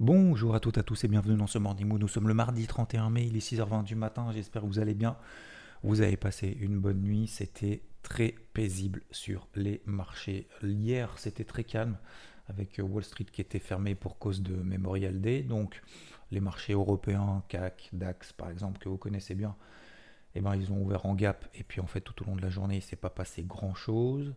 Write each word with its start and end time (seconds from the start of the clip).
Bonjour 0.00 0.54
à 0.54 0.60
toutes 0.60 0.76
et 0.76 0.80
à 0.80 0.84
tous 0.84 1.02
et 1.02 1.08
bienvenue 1.08 1.36
dans 1.36 1.48
ce 1.48 1.58
Morning 1.58 1.84
Mood. 1.84 2.00
Nous 2.00 2.06
sommes 2.06 2.28
le 2.28 2.34
mardi 2.34 2.68
31 2.68 3.10
mai, 3.10 3.26
il 3.26 3.36
est 3.36 3.40
6h20 3.40 3.82
du 3.82 3.96
matin. 3.96 4.30
J'espère 4.30 4.62
que 4.62 4.68
vous 4.68 4.78
allez 4.78 4.94
bien. 4.94 5.16
Vous 5.82 6.02
avez 6.02 6.16
passé 6.16 6.56
une 6.60 6.78
bonne 6.78 7.00
nuit. 7.00 7.26
C'était 7.26 7.82
très 8.04 8.36
paisible 8.52 9.02
sur 9.10 9.48
les 9.56 9.82
marchés. 9.86 10.46
Hier, 10.62 11.12
c'était 11.18 11.42
très 11.42 11.64
calme 11.64 11.98
avec 12.46 12.80
Wall 12.80 13.02
Street 13.02 13.24
qui 13.24 13.40
était 13.40 13.58
fermé 13.58 13.96
pour 13.96 14.20
cause 14.20 14.40
de 14.40 14.54
Memorial 14.54 15.20
Day. 15.20 15.42
Donc, 15.42 15.82
les 16.30 16.38
marchés 16.38 16.74
européens, 16.74 17.42
CAC, 17.48 17.88
DAX 17.92 18.32
par 18.32 18.50
exemple, 18.50 18.78
que 18.78 18.88
vous 18.88 18.98
connaissez 18.98 19.34
bien, 19.34 19.56
eh 20.36 20.40
ben, 20.40 20.54
ils 20.54 20.70
ont 20.70 20.80
ouvert 20.80 21.06
en 21.06 21.16
gap. 21.16 21.44
Et 21.54 21.64
puis, 21.64 21.80
en 21.80 21.88
fait, 21.88 22.02
tout 22.02 22.22
au 22.22 22.26
long 22.26 22.36
de 22.36 22.42
la 22.42 22.50
journée, 22.50 22.74
il 22.74 22.78
ne 22.78 22.82
s'est 22.82 22.94
pas 22.94 23.10
passé 23.10 23.42
grand-chose. 23.42 24.32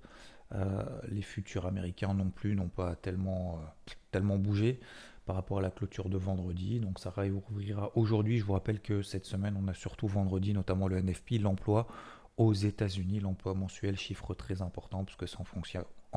Euh, 0.54 0.84
les 1.08 1.22
futurs 1.22 1.68
américains 1.68 2.16
non 2.16 2.32
plus 2.32 2.55
n'ont 2.55 2.68
pas 2.68 2.96
tellement, 2.96 3.60
euh, 3.60 3.94
tellement 4.10 4.38
bougé 4.38 4.82
par 5.31 5.38
rapport 5.38 5.59
à 5.59 5.62
la 5.62 5.71
clôture 5.71 6.09
de 6.09 6.17
vendredi. 6.17 6.82
Donc 6.82 6.99
ça 6.99 7.10
réouvrira 7.10 7.90
aujourd'hui. 7.96 8.37
Je 8.37 8.43
vous 8.43 8.51
rappelle 8.51 8.82
que 8.82 9.01
cette 9.01 9.24
semaine, 9.24 9.57
on 9.57 9.65
a 9.70 9.73
surtout 9.73 10.05
vendredi, 10.05 10.54
notamment 10.54 10.90
le 10.90 11.01
NFP, 11.01 11.40
l'emploi 11.40 11.88
aux 12.35 12.51
États-Unis, 12.51 13.21
l'emploi 13.21 13.54
mensuel, 13.54 13.98
chiffre 13.98 14.34
très 14.34 14.62
important, 14.62 15.05
parce 15.05 15.15
que 15.15 15.26
c'est 15.27 15.38
en 15.40 15.46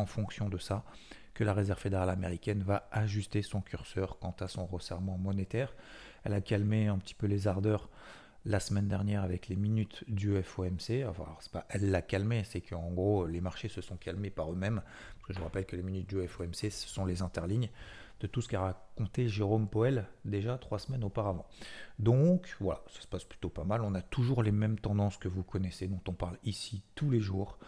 fonction, 0.07 0.49
de 0.49 0.59
ça 0.59 0.85
que 1.33 1.45
la 1.45 1.55
Réserve 1.55 1.79
fédérale 1.79 2.11
américaine 2.11 2.65
va 2.65 2.89
ajuster 2.91 3.43
son 3.43 3.61
curseur 3.61 4.19
quant 4.19 4.35
à 4.41 4.49
son 4.49 4.67
resserrement 4.67 5.17
monétaire. 5.17 5.77
Elle 6.25 6.33
a 6.33 6.41
calmé 6.41 6.89
un 6.89 6.99
petit 6.99 7.15
peu 7.15 7.29
les 7.29 7.47
ardeurs 7.47 7.91
la 8.45 8.59
semaine 8.59 8.89
dernière 8.89 9.23
avec 9.23 9.47
les 9.47 9.55
minutes 9.55 10.03
du 10.09 10.43
FOMC. 10.43 11.07
Enfin, 11.09 11.29
c'est 11.39 11.53
pas 11.53 11.67
elle 11.69 11.93
l'a 11.93 12.03
calmé, 12.03 12.43
c'est 12.43 12.63
qu'en 12.63 12.91
gros 12.91 13.27
les 13.27 13.41
marchés 13.41 13.69
se 13.69 13.81
sont 13.81 13.97
calmés 13.97 14.31
par 14.31 14.51
eux-mêmes. 14.51 14.83
Parce 15.15 15.29
que 15.29 15.35
je 15.35 15.39
vous 15.39 15.45
rappelle 15.45 15.67
que 15.67 15.77
les 15.77 15.85
minutes 15.85 16.09
du 16.09 16.27
FOMC, 16.27 16.73
ce 16.73 16.89
sont 16.89 17.05
les 17.05 17.23
interlignes 17.23 17.69
de 18.21 18.27
tout 18.27 18.41
ce 18.41 18.49
qu'a 18.49 18.61
raconté 18.61 19.29
Jérôme 19.29 19.69
Poel 19.69 20.07
déjà 20.25 20.59
trois 20.59 20.79
semaines 20.79 21.05
auparavant. 21.05 21.47
Donc 21.99 22.57
voilà, 22.61 22.83
ça 22.89 23.01
se 23.01 23.07
passe 23.07 23.25
plutôt 23.25 23.51
pas 23.51 23.65
mal. 23.65 23.83
On 23.83 23.95
a 23.95 24.03
toujours 24.03 24.43
les 24.43 24.53
mêmes 24.53 24.79
tendances 24.79 25.17
que 25.17 25.29
vous 25.29 25.43
connaissez, 25.43 25.89
dont 25.89 26.01
on 26.09 26.13
parle 26.13 26.39
ici 26.45 26.83
tous 26.95 27.11
les 27.11 27.21
jours. 27.21 27.59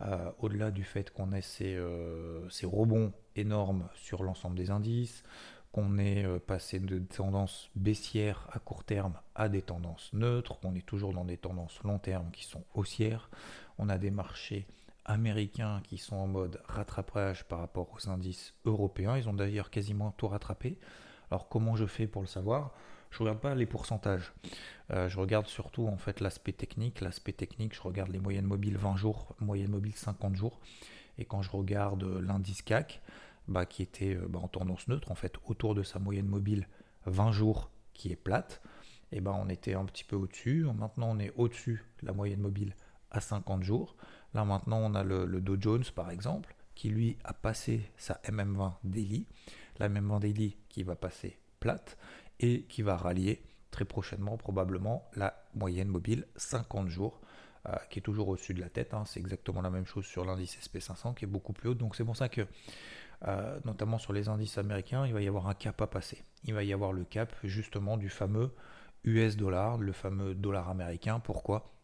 Euh, 0.00 0.30
au-delà 0.38 0.70
du 0.70 0.84
fait 0.84 1.10
qu'on 1.10 1.32
ait 1.32 1.42
ces, 1.42 1.74
euh, 1.74 2.48
ces, 2.50 2.66
rebonds 2.66 3.12
énormes 3.34 3.88
sur 3.94 4.22
l'ensemble 4.22 4.56
des 4.56 4.70
indices, 4.70 5.24
qu'on 5.72 5.98
est 5.98 6.24
euh, 6.24 6.38
passé 6.38 6.78
de 6.78 7.00
tendances 7.00 7.68
baissières 7.74 8.48
à 8.52 8.60
court 8.60 8.84
terme 8.84 9.14
à 9.34 9.48
des 9.48 9.60
tendances 9.60 10.10
neutres, 10.12 10.60
qu'on 10.60 10.76
est 10.76 10.86
toujours 10.86 11.12
dans 11.12 11.24
des 11.24 11.36
tendances 11.36 11.82
long 11.82 11.98
terme 11.98 12.30
qui 12.30 12.44
sont 12.44 12.62
haussières. 12.74 13.28
On 13.76 13.88
a 13.88 13.98
des 13.98 14.12
marchés 14.12 14.68
américains 15.08 15.80
qui 15.82 15.98
sont 15.98 16.16
en 16.16 16.26
mode 16.28 16.60
rattrapage 16.68 17.44
par 17.44 17.58
rapport 17.58 17.88
aux 17.92 18.08
indices 18.08 18.54
européens. 18.64 19.16
Ils 19.16 19.28
ont 19.28 19.34
d'ailleurs 19.34 19.70
quasiment 19.70 20.12
tout 20.12 20.28
rattrapé. 20.28 20.78
Alors 21.30 21.48
comment 21.48 21.74
je 21.74 21.86
fais 21.86 22.06
pour 22.06 22.22
le 22.22 22.28
savoir? 22.28 22.72
Je 23.10 23.18
regarde 23.20 23.40
pas 23.40 23.54
les 23.54 23.66
pourcentages. 23.66 24.32
Euh, 24.92 25.08
je 25.08 25.18
regarde 25.18 25.46
surtout 25.46 25.86
en 25.88 25.96
fait 25.96 26.20
l'aspect 26.20 26.52
technique. 26.52 27.00
L'aspect 27.00 27.32
technique, 27.32 27.74
je 27.74 27.80
regarde 27.80 28.10
les 28.10 28.18
moyennes 28.18 28.46
mobiles 28.46 28.76
20 28.76 28.96
jours, 28.96 29.34
moyenne 29.40 29.70
mobile 29.70 29.96
50 29.96 30.36
jours. 30.36 30.60
Et 31.16 31.24
quand 31.24 31.42
je 31.42 31.50
regarde 31.50 32.04
l'indice 32.04 32.62
CAC, 32.62 33.00
bah, 33.48 33.64
qui 33.64 33.82
était 33.82 34.14
euh, 34.14 34.26
bah, 34.28 34.40
en 34.40 34.48
tendance 34.48 34.88
neutre, 34.88 35.10
en 35.10 35.14
fait, 35.14 35.36
autour 35.46 35.74
de 35.74 35.82
sa 35.82 35.98
moyenne 35.98 36.28
mobile 36.28 36.68
20 37.06 37.32
jours 37.32 37.70
qui 37.94 38.12
est 38.12 38.16
plate, 38.16 38.60
et 39.10 39.16
eh 39.16 39.20
ben 39.22 39.32
on 39.32 39.48
était 39.48 39.72
un 39.72 39.86
petit 39.86 40.04
peu 40.04 40.16
au-dessus. 40.16 40.64
Maintenant, 40.64 41.08
on 41.12 41.18
est 41.18 41.32
au-dessus 41.36 41.82
de 42.02 42.06
la 42.06 42.12
moyenne 42.12 42.40
mobile 42.40 42.76
à 43.10 43.20
50 43.20 43.62
jours. 43.62 43.96
Là, 44.34 44.44
maintenant, 44.44 44.78
on 44.78 44.94
a 44.94 45.02
le, 45.02 45.26
Dow 45.40 45.56
Jones, 45.60 45.84
par 45.94 46.10
exemple, 46.10 46.54
qui 46.74 46.90
lui 46.90 47.16
a 47.24 47.32
passé 47.32 47.90
sa 47.96 48.14
MM20 48.24 48.74
daily, 48.84 49.26
la 49.78 49.88
MM20 49.88 50.20
daily 50.20 50.56
qui 50.68 50.82
va 50.82 50.96
passer 50.96 51.38
plate 51.60 51.96
et 52.40 52.62
qui 52.64 52.82
va 52.82 52.96
rallier 52.96 53.42
très 53.70 53.84
prochainement 53.84 54.36
probablement 54.36 55.08
la 55.14 55.34
moyenne 55.54 55.88
mobile 55.88 56.26
50 56.36 56.88
jours 56.88 57.20
euh, 57.68 57.72
qui 57.90 57.98
est 57.98 58.02
toujours 58.02 58.28
au-dessus 58.28 58.54
de 58.54 58.60
la 58.60 58.68
tête. 58.68 58.94
Hein. 58.94 59.04
C'est 59.06 59.20
exactement 59.20 59.60
la 59.60 59.70
même 59.70 59.86
chose 59.86 60.06
sur 60.06 60.24
l'indice 60.24 60.56
SP500 60.56 61.14
qui 61.14 61.24
est 61.24 61.28
beaucoup 61.28 61.52
plus 61.52 61.70
haut. 61.70 61.74
Donc 61.74 61.96
c'est 61.96 62.04
pour 62.04 62.16
ça 62.16 62.28
que 62.28 62.46
euh, 63.26 63.58
notamment 63.64 63.98
sur 63.98 64.12
les 64.12 64.28
indices 64.28 64.58
américains, 64.58 65.04
il 65.06 65.12
va 65.12 65.20
y 65.20 65.28
avoir 65.28 65.48
un 65.48 65.54
cap 65.54 65.80
à 65.82 65.86
passer. 65.86 66.22
Il 66.44 66.54
va 66.54 66.62
y 66.62 66.72
avoir 66.72 66.92
le 66.92 67.04
cap 67.04 67.34
justement 67.42 67.96
du 67.96 68.08
fameux 68.08 68.54
US 69.04 69.36
dollar, 69.36 69.78
le 69.78 69.92
fameux 69.92 70.34
dollar 70.34 70.68
américain. 70.68 71.18
Pourquoi? 71.18 71.77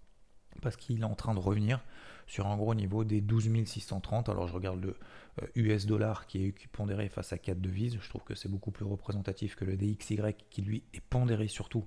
Parce 0.62 0.76
qu'il 0.76 1.00
est 1.00 1.04
en 1.04 1.14
train 1.14 1.34
de 1.34 1.40
revenir 1.40 1.80
sur 2.26 2.46
un 2.46 2.56
gros 2.56 2.74
niveau 2.74 3.04
des 3.04 3.20
12 3.20 3.64
630. 3.64 4.28
Alors 4.28 4.46
je 4.46 4.54
regarde 4.54 4.80
le 4.80 4.96
US 5.56 5.84
euh, 5.84 5.88
dollar 5.88 6.26
qui 6.26 6.46
est 6.46 6.68
pondéré 6.68 7.08
face 7.08 7.32
à 7.32 7.38
4 7.38 7.60
devises. 7.60 7.98
Je 8.00 8.08
trouve 8.08 8.24
que 8.24 8.34
c'est 8.34 8.48
beaucoup 8.48 8.70
plus 8.70 8.84
représentatif 8.84 9.56
que 9.56 9.64
le 9.64 9.76
DXY 9.76 10.18
qui 10.50 10.62
lui 10.62 10.84
est 10.94 11.02
pondéré 11.02 11.48
surtout 11.48 11.84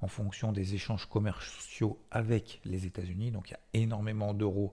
en 0.00 0.08
fonction 0.08 0.52
des 0.52 0.74
échanges 0.74 1.06
commerciaux 1.06 1.98
avec 2.10 2.60
les 2.64 2.86
États-Unis. 2.86 3.30
Donc 3.30 3.50
il 3.50 3.52
y 3.52 3.56
a 3.56 3.82
énormément 3.82 4.34
d'euros 4.34 4.72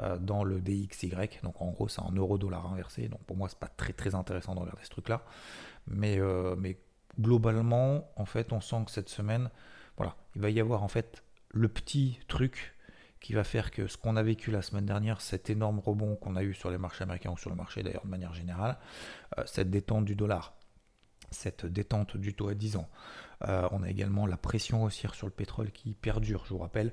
euh, 0.00 0.18
dans 0.18 0.42
le 0.44 0.60
DXY. 0.60 1.12
Donc 1.42 1.60
en 1.60 1.70
gros, 1.70 1.88
c'est 1.88 2.02
un 2.02 2.10
euro-dollar 2.10 2.66
inversé. 2.72 3.08
Donc 3.08 3.22
pour 3.24 3.36
moi, 3.36 3.48
c'est 3.48 3.58
pas 3.58 3.68
très 3.68 3.92
très 3.92 4.14
intéressant 4.14 4.54
de 4.54 4.60
regarder 4.60 4.82
ce 4.82 4.90
truc-là. 4.90 5.22
Mais, 5.86 6.18
euh, 6.18 6.56
mais 6.56 6.78
globalement, 7.20 8.10
en 8.16 8.24
fait, 8.24 8.52
on 8.52 8.60
sent 8.60 8.84
que 8.86 8.90
cette 8.90 9.08
semaine, 9.08 9.50
voilà, 9.96 10.16
il 10.34 10.42
va 10.42 10.50
y 10.50 10.58
avoir 10.58 10.82
en 10.82 10.88
fait 10.88 11.22
le 11.50 11.68
petit 11.68 12.18
truc 12.26 12.73
qui 13.24 13.32
va 13.32 13.42
faire 13.42 13.70
que 13.70 13.86
ce 13.86 13.96
qu'on 13.96 14.16
a 14.16 14.22
vécu 14.22 14.50
la 14.50 14.60
semaine 14.60 14.84
dernière, 14.84 15.22
cet 15.22 15.48
énorme 15.48 15.78
rebond 15.78 16.14
qu'on 16.14 16.36
a 16.36 16.42
eu 16.42 16.52
sur 16.52 16.70
les 16.70 16.76
marchés 16.76 17.04
américains 17.04 17.30
ou 17.30 17.38
sur 17.38 17.48
le 17.48 17.56
marché 17.56 17.82
d'ailleurs 17.82 18.04
de 18.04 18.10
manière 18.10 18.34
générale, 18.34 18.76
euh, 19.38 19.42
cette 19.46 19.70
détente 19.70 20.04
du 20.04 20.14
dollar, 20.14 20.54
cette 21.30 21.64
détente 21.64 22.18
du 22.18 22.34
taux 22.34 22.48
à 22.48 22.54
10 22.54 22.76
ans. 22.76 22.88
on 23.40 23.82
a 23.82 23.88
également 23.88 24.26
la 24.26 24.36
pression 24.36 24.84
haussière 24.84 25.14
sur 25.14 25.26
le 25.26 25.32
pétrole 25.32 25.72
qui 25.72 25.94
perdure. 25.94 26.44
Je 26.44 26.50
vous 26.50 26.58
rappelle, 26.58 26.92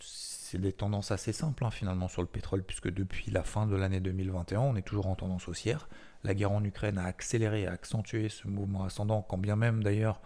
c'est 0.00 0.58
des 0.58 0.72
tendances 0.72 1.10
assez 1.10 1.32
simples 1.32 1.64
hein, 1.64 1.70
finalement 1.70 2.08
sur 2.08 2.22
le 2.22 2.28
pétrole, 2.28 2.62
puisque 2.62 2.90
depuis 2.90 3.30
la 3.30 3.42
fin 3.42 3.66
de 3.66 3.76
l'année 3.76 4.00
2021, 4.00 4.60
on 4.60 4.76
est 4.76 4.82
toujours 4.82 5.08
en 5.08 5.14
tendance 5.14 5.46
haussière. 5.46 5.88
La 6.22 6.34
guerre 6.34 6.52
en 6.52 6.62
Ukraine 6.62 6.98
a 6.98 7.04
accéléré, 7.04 7.66
a 7.66 7.72
accentué 7.72 8.28
ce 8.28 8.46
mouvement 8.46 8.84
ascendant, 8.84 9.22
quand 9.22 9.38
bien 9.38 9.56
même 9.56 9.82
d'ailleurs 9.82 10.20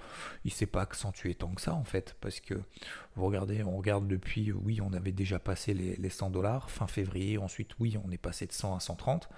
il 0.45 0.49
ne 0.49 0.55
s'est 0.55 0.67
pas 0.67 0.83
accentué 0.83 1.35
tant 1.35 1.55
que 1.55 1.61
ça 1.61 1.75
en 1.75 1.85
fait, 1.85 2.17
parce 2.21 2.41
que 2.41 2.55
vous 3.15 3.27
regardez, 3.27 3.63
on 3.63 3.77
regarde 3.77 4.09
depuis, 4.09 4.51
oui, 4.53 4.81
on 4.81 4.93
avait 4.93 5.13
déjà 5.13 5.39
passé 5.39 5.73
les, 5.73 6.09
100 6.09 6.31
dollars 6.31 6.71
fin 6.71 6.87
février, 6.87 7.39
ensuite 7.39 7.71
oui, 7.79 7.97
on 8.05 8.11
est 8.11 8.19
passé 8.19 8.47
de 8.47 8.53
100 8.53 8.77
à 8.77 8.81
130, 8.81 9.29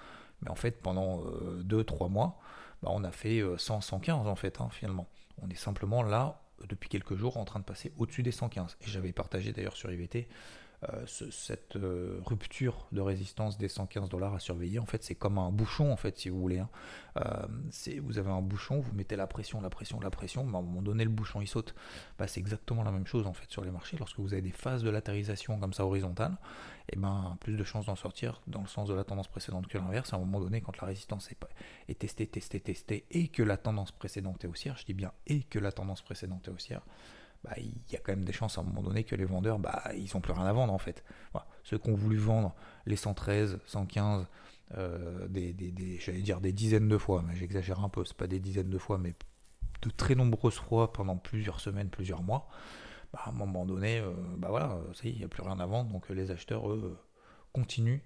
mais 0.43 0.51
en 0.51 0.55
fait 0.55 0.81
pendant 0.81 1.21
2-3 1.63 2.07
euh, 2.07 2.09
mois, 2.09 2.39
bah, 2.83 2.89
on 2.93 3.05
a 3.05 3.11
fait 3.11 3.43
100, 3.59 3.77
euh, 3.77 3.81
115 3.81 4.27
en 4.27 4.37
fait 4.37 4.61
hein, 4.61 4.69
finalement. 4.71 5.09
On 5.43 5.51
est 5.51 5.57
simplement 5.57 6.03
là 6.03 6.41
depuis 6.67 6.89
quelques 6.89 7.17
jours 7.17 7.37
en 7.37 7.45
train 7.45 7.61
de 7.61 7.65
passer 7.65 7.93
au-dessus 7.99 8.23
des 8.23 8.33
115. 8.33 8.79
Et 8.81 8.87
j'avais 8.87 9.13
partagé 9.13 9.53
d'ailleurs 9.53 9.77
sur 9.77 9.91
IVT 9.91 10.29
euh, 10.85 11.07
cette 11.07 11.77
euh, 11.77 12.21
rupture 12.25 12.87
de 12.93 13.01
résistance 13.01 13.57
des 13.59 13.69
115 13.69 14.09
dollars 14.09 14.35
à 14.35 14.41
surveiller, 14.41 14.79
en 14.79 14.87
fait, 14.87 15.03
c'est 15.03 15.15
comme 15.15 15.39
un 15.39 15.51
bouchon, 15.51 15.91
en 15.91 15.97
fait, 15.97 16.19
si 16.19 16.29
vous 16.29 16.41
voulez. 16.41 16.59
Hein. 16.59 16.69
Euh, 17.17 17.47
vous 18.03 18.19
avez 18.19 18.31
un 18.31 18.43
bouchon, 18.43 18.81
vous 18.81 18.93
mettez 18.93 19.17
la 19.17 19.27
pression, 19.27 19.61
la 19.61 19.71
pression, 19.71 20.01
la 20.01 20.11
pression, 20.11 20.45
mais 20.45 20.57
à 20.57 20.59
un 20.59 20.63
moment 20.63 20.83
donné, 20.83 21.05
le 21.05 21.11
bouchon 21.11 21.41
il 21.41 21.47
saute. 21.47 21.75
Bah, 22.19 22.27
c'est 22.29 22.41
exactement 22.41 22.83
la 22.83 22.93
même 22.93 23.07
chose 23.07 23.27
en 23.27 23.33
fait 23.33 23.51
sur 23.51 23.65
les 23.65 23.71
marchés. 23.71 23.97
Lorsque 23.97 24.19
vous 24.19 24.33
avez 24.33 24.43
des 24.43 24.51
phases 24.51 24.83
de 24.83 24.91
latérisation 24.91 25.59
comme 25.59 25.73
ça 25.73 25.87
horizontale, 25.87 26.37
et 26.89 26.93
eh 26.93 27.01
ben 27.01 27.37
plus 27.41 27.57
de 27.57 27.65
chances 27.65 27.87
d'en 27.87 27.97
sortir 27.97 28.43
dans 28.47 28.61
le 28.61 28.69
sens 28.69 28.89
de 28.89 28.95
la 28.95 29.03
tendance 29.03 29.27
précédente 29.27 29.67
que 29.67 29.77
l'inverse. 29.77 30.13
À 30.13 30.17
un 30.17 30.21
moment 30.21 30.41
donné, 30.41 30.61
quand 30.61 30.77
la 30.81 30.87
résistance 30.87 31.33
est, 31.33 31.39
est 31.89 31.99
testée, 31.99 32.27
testée, 32.27 32.61
testée, 32.61 33.07
et 33.11 33.29
que 33.29 33.43
la 33.43 33.57
tendance 33.57 33.91
précédente 33.93 34.45
est 34.45 34.49
haussière, 34.49 34.77
je 34.77 34.85
dis 34.85 34.95
bien 34.95 35.13
et 35.27 35.43
que 35.43 35.59
la 35.59 35.73
tendance 35.73 36.03
précédente 36.03 36.47
est 36.47 36.53
haussière, 36.53 36.83
bah, 37.47 37.55
il 37.59 37.93
y 37.93 37.97
a 37.97 38.01
quand 38.01 38.13
même 38.13 38.25
des 38.25 38.33
chances 38.33 38.59
à 38.59 38.61
un 38.61 38.65
moment 38.65 38.83
donné 38.83 39.05
que 39.05 39.15
les 39.15 39.25
vendeurs, 39.25 39.59
bah, 39.61 39.85
ils 39.95 40.11
n'ont 40.13 40.21
plus 40.21 40.33
rien 40.33 40.47
à 40.47 40.53
vendre 40.53 40.73
en 40.73 40.79
fait. 40.79 41.05
Ceux 41.63 41.79
qui 41.79 41.91
ont 41.91 41.95
voulu 41.95 42.17
vendre 42.17 42.55
les 42.87 42.97
113, 42.97 43.59
115, 43.67 44.27
euh, 44.77 45.29
j'allais 46.01 46.23
dire 46.23 46.41
des 46.41 46.53
dizaines 46.53 46.89
de 46.89 46.99
fois, 46.99 47.23
mais 47.27 47.37
j'exagère 47.37 47.81
un 47.81 47.89
peu, 47.89 48.05
c'est 48.05 48.17
pas 48.17 48.27
des 48.27 48.41
dizaines 48.41 48.71
de 48.71 48.79
fois, 48.79 48.99
mais 48.99 49.15
de 49.83 49.91
très 49.91 50.17
nombreuses 50.17 50.59
fois 50.59 50.93
pendant 50.93 51.17
plusieurs 51.17 51.61
semaines, 51.61 51.89
plusieurs 51.89 52.23
mois, 52.23 52.49
bah, 53.13 53.21
à 53.25 53.29
un 53.29 53.33
moment 53.33 53.65
donné, 53.65 54.01
euh, 54.01 54.13
bah 54.39 54.49
voilà, 54.51 54.79
il 55.05 55.17
n'y 55.17 55.25
a 55.25 55.29
plus 55.29 55.43
rien 55.43 55.61
à 55.61 55.67
vendre, 55.67 55.93
donc 55.93 56.09
les 56.09 56.33
acheteurs, 56.33 56.69
eux, 56.71 56.99
continuent 57.53 58.01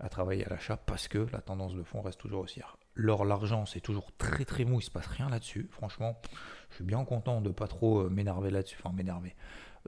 à 0.00 0.08
travailler 0.08 0.44
à 0.46 0.50
l'achat 0.50 0.76
parce 0.76 1.08
que 1.08 1.26
la 1.32 1.40
tendance 1.40 1.74
de 1.74 1.82
fond 1.82 2.00
reste 2.00 2.20
toujours 2.20 2.42
haussière. 2.42 2.76
L'or, 2.94 3.24
l'argent, 3.24 3.66
c'est 3.66 3.80
toujours 3.80 4.10
très 4.16 4.44
très 4.44 4.64
mou, 4.64 4.80
il 4.80 4.82
se 4.82 4.90
passe 4.90 5.06
rien 5.06 5.28
là-dessus. 5.28 5.68
Franchement, 5.70 6.20
je 6.70 6.76
suis 6.76 6.84
bien 6.84 7.04
content 7.04 7.40
de 7.40 7.50
pas 7.50 7.68
trop 7.68 8.00
euh, 8.00 8.10
m'énerver 8.10 8.50
là-dessus, 8.50 8.76
enfin 8.82 8.94
m'énerver, 8.94 9.36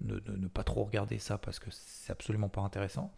de 0.01 0.23
ne 0.37 0.49
pas 0.49 0.65
trop 0.65 0.85
regarder 0.85 1.19
ça 1.19 1.39
parce 1.39 1.59
que 1.59 1.71
c'est 1.71 2.13
absolument 2.13 2.49
pas 2.49 2.63
intéressant. 2.63 3.13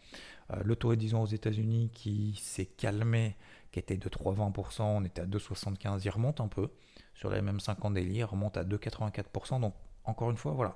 Euh, 0.51 0.61
le 0.63 0.75
taux, 0.75 0.95
disons, 0.95 1.21
aux 1.21 1.27
États-Unis 1.27 1.89
qui 1.93 2.39
s'est 2.41 2.65
calmé, 2.65 3.35
qui 3.71 3.79
était 3.79 3.97
de 3.97 4.09
3,20%, 4.09 4.83
on 4.83 5.03
était 5.03 5.21
à 5.21 5.25
2,75%, 5.25 6.01
il 6.03 6.09
remonte 6.09 6.41
un 6.41 6.47
peu. 6.47 6.69
Sur 7.13 7.29
les 7.29 7.41
mêmes 7.41 7.59
50 7.59 7.93
délits, 7.93 8.17
il 8.17 8.23
remonte 8.23 8.57
à 8.57 8.63
2,84%. 8.63 9.61
Donc, 9.61 9.73
encore 10.03 10.31
une 10.31 10.37
fois, 10.37 10.53
voilà. 10.53 10.75